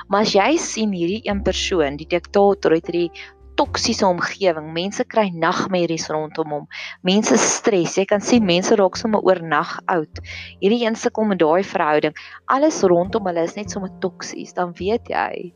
Maar 0.07 0.21
as 0.21 0.33
jy 0.33 0.57
sien 0.57 0.91
hierdie 0.91 1.21
een 1.27 1.43
persoon, 1.43 1.97
die 1.97 2.07
diktator 2.07 2.71
het 2.71 2.87
hierdie 2.87 3.11
toksiese 3.59 4.07
omgewing. 4.07 4.71
Mense 4.75 5.03
kry 5.11 5.27
nagmerries 5.35 6.07
rondom 6.13 6.55
hom. 6.55 6.65
Mense 7.05 7.37
stres. 7.41 7.97
Jy 7.99 8.05
kan 8.09 8.23
sien 8.23 8.45
mense 8.47 8.75
raak 8.79 8.97
sommer 8.99 9.23
oornag 9.27 9.75
oud. 9.91 10.23
Hierdie 10.63 10.85
een 10.85 10.97
sukkel 10.99 11.27
met 11.29 11.41
daai 11.43 11.63
verhouding. 11.67 12.15
Alles 12.47 12.81
rondom 12.87 13.27
hulle 13.29 13.43
is 13.47 13.57
net 13.59 13.71
sommer 13.73 13.91
toksies. 14.03 14.55
Dan 14.57 14.71
weet 14.79 15.11
jy, 15.11 15.51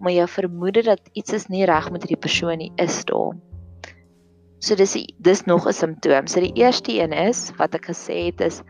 maar 0.00 0.12
jy 0.12 0.28
vermoed 0.28 0.82
dat 0.84 1.12
iets 1.16 1.36
is 1.36 1.48
nie 1.52 1.64
reg 1.68 1.90
met 1.92 2.04
hierdie 2.04 2.20
persoon 2.28 2.60
nie 2.60 2.72
is 2.82 3.02
daar. 3.08 3.36
So 4.60 4.74
dis 4.76 4.96
dis 5.22 5.44
nog 5.46 5.66
'n 5.66 5.72
simptoom. 5.72 6.26
So 6.26 6.40
die 6.40 6.54
eerste 6.54 6.92
een 6.92 7.12
is 7.12 7.52
wat 7.56 7.74
ek 7.74 7.88
gesê 7.92 8.26
het 8.26 8.40
is 8.40 8.62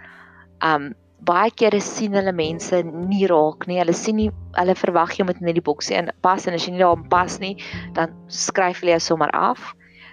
um 0.63 0.95
baie 1.25 1.51
kere 1.51 1.81
sien 1.81 2.15
hulle 2.15 2.33
mense 2.37 2.83
nie 2.85 3.27
raak 3.31 3.67
nie. 3.67 3.79
Hulle 3.81 3.95
sien 3.97 4.19
nie 4.21 4.29
hulle 4.59 4.77
verwag 4.79 5.17
jy 5.17 5.27
moet 5.29 5.41
net 5.41 5.57
die 5.59 5.65
boksie 5.65 5.97
in 5.99 6.11
pas 6.25 6.47
en 6.47 6.57
as 6.57 6.67
jy 6.67 6.75
nie 6.75 6.85
daarin 6.85 7.07
pas 7.13 7.39
nie, 7.43 7.57
dan 7.97 8.15
skryf 8.29 8.83
hulle 8.83 8.97
jou 8.97 9.03
sommer 9.11 9.33
af. 9.35 9.73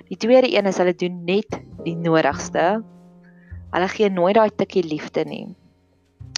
Die 0.09 0.19
tweede 0.19 0.51
een 0.51 0.69
is 0.69 0.79
hulle 0.81 0.95
doen 0.95 1.23
net 1.27 1.59
die 1.85 1.95
nodigste. 1.95 2.83
Hulle 3.73 3.91
gee 3.91 4.09
nooit 4.09 4.37
daai 4.37 4.49
tikkie 4.53 4.85
liefde 4.85 5.25
nie. 5.27 5.45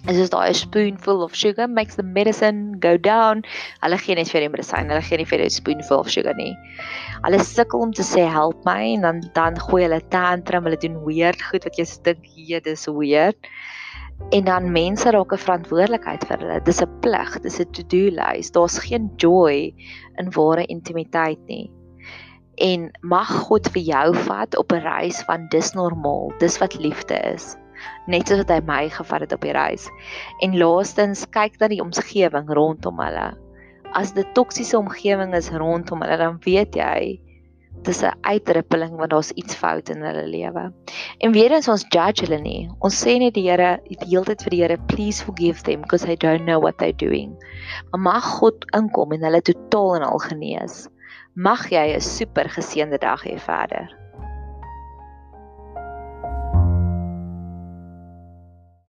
Is 0.06 0.19
dit 0.21 0.30
daai 0.30 0.54
spoonful 0.54 1.23
of 1.25 1.34
sugar 1.34 1.67
makes 1.67 1.95
the 1.95 2.04
medicine 2.04 2.78
go 2.80 2.95
down? 2.97 3.41
Hulle 3.82 3.97
gee 3.97 4.15
net 4.17 4.30
vir 4.30 4.45
die 4.45 4.51
medisyne, 4.54 4.91
hulle 4.93 5.06
gee 5.06 5.17
nie 5.17 5.30
vir 5.30 5.41
'n 5.41 5.49
spoonful 5.49 6.04
of 6.04 6.12
sugar 6.13 6.36
nie. 6.38 6.54
Hulle 7.25 7.39
sukkel 7.41 7.88
om 7.88 7.93
te 7.93 8.06
sê 8.06 8.28
help 8.30 8.65
my 8.65 8.93
en 8.93 9.01
dan 9.01 9.21
dan 9.34 9.58
gooi 9.58 9.82
hulle 9.88 10.01
tantrum, 10.13 10.69
hulle 10.69 10.78
doen 10.78 11.01
weird 11.06 11.41
goed 11.41 11.65
wat 11.65 11.78
jy 11.78 11.86
dink 12.04 12.25
hier 12.25 12.62
dis 12.62 12.86
weird 12.88 13.38
en 14.30 14.43
dan 14.45 14.71
mense 14.71 15.12
raak 15.12 15.34
'n 15.34 15.43
verantwoordelikheid 15.45 16.23
vir 16.28 16.38
hulle. 16.39 16.60
Dis 16.63 16.82
'n 16.82 16.99
plig, 17.01 17.39
dis 17.41 17.60
'n 17.60 17.71
to-do 17.71 18.10
lys. 18.19 18.51
Daar's 18.51 18.78
geen 18.80 19.12
joy 19.17 19.73
in 20.17 20.32
ware 20.32 20.65
intimiteit 20.65 21.39
nie. 21.47 21.71
En 22.58 22.91
mag 23.01 23.30
God 23.47 23.67
vir 23.67 23.82
jou 23.82 24.15
vat 24.15 24.58
op 24.58 24.71
'n 24.71 24.82
reis 24.82 25.21
van 25.28 25.47
dis 25.49 25.73
normaal, 25.73 26.34
dis 26.39 26.58
wat 26.58 26.80
liefde 26.80 27.19
is. 27.34 27.58
Net 28.08 28.28
soos 28.28 28.38
wat 28.38 28.49
hy 28.49 28.62
my 28.65 28.89
gevat 28.89 29.19
het 29.19 29.34
op 29.34 29.41
die 29.41 29.51
reis. 29.51 29.89
En 30.39 30.58
laastens, 30.58 31.25
kyk 31.30 31.60
na 31.60 31.67
die 31.67 31.82
omgewing 31.82 32.49
rondom 32.49 32.99
hulle. 32.99 33.34
As 33.93 34.13
dit 34.13 34.34
toksiese 34.34 34.78
omgewing 34.78 35.34
is 35.36 35.49
rondom 35.49 36.01
hulle, 36.01 36.17
dan 36.17 36.39
weet 36.39 36.75
jy 36.75 37.19
dis 37.86 38.02
'n 38.04 38.13
uitrippeling 38.21 38.95
want 38.98 39.12
daar's 39.12 39.32
iets 39.32 39.56
fout 39.56 39.89
in 39.89 40.02
hulle 40.02 40.26
lewe. 40.28 40.74
En 41.17 41.32
weer 41.32 41.52
eens 41.52 41.67
ons 41.67 41.86
judge 41.89 42.26
hulle 42.26 42.41
nie. 42.41 42.69
Ons 42.80 43.02
sê 43.06 43.17
net 43.17 43.34
die 43.34 43.50
Here, 43.50 43.80
die 43.88 43.98
hele 44.10 44.26
tyd 44.26 44.43
vir 44.43 44.50
die 44.50 44.62
Here, 44.62 44.78
please 44.88 45.24
forgive 45.24 45.63
them 45.63 45.82
because 45.82 46.06
they 46.06 46.15
don't 46.15 46.45
know 46.45 46.60
what 46.60 46.78
they're 46.78 46.98
doing. 46.98 47.36
Maar 47.91 48.02
mag 48.02 48.24
God 48.39 48.65
inkom 48.76 49.12
en 49.12 49.24
hulle 49.24 49.41
totaal 49.41 49.95
en 49.95 50.04
al 50.04 50.19
genees. 50.19 50.88
Mag 51.36 51.69
jy 51.69 51.95
'n 51.95 52.02
super 52.02 52.50
geseënde 52.50 52.98
dag 52.98 53.24
hê 53.24 53.39
verder. 53.39 54.04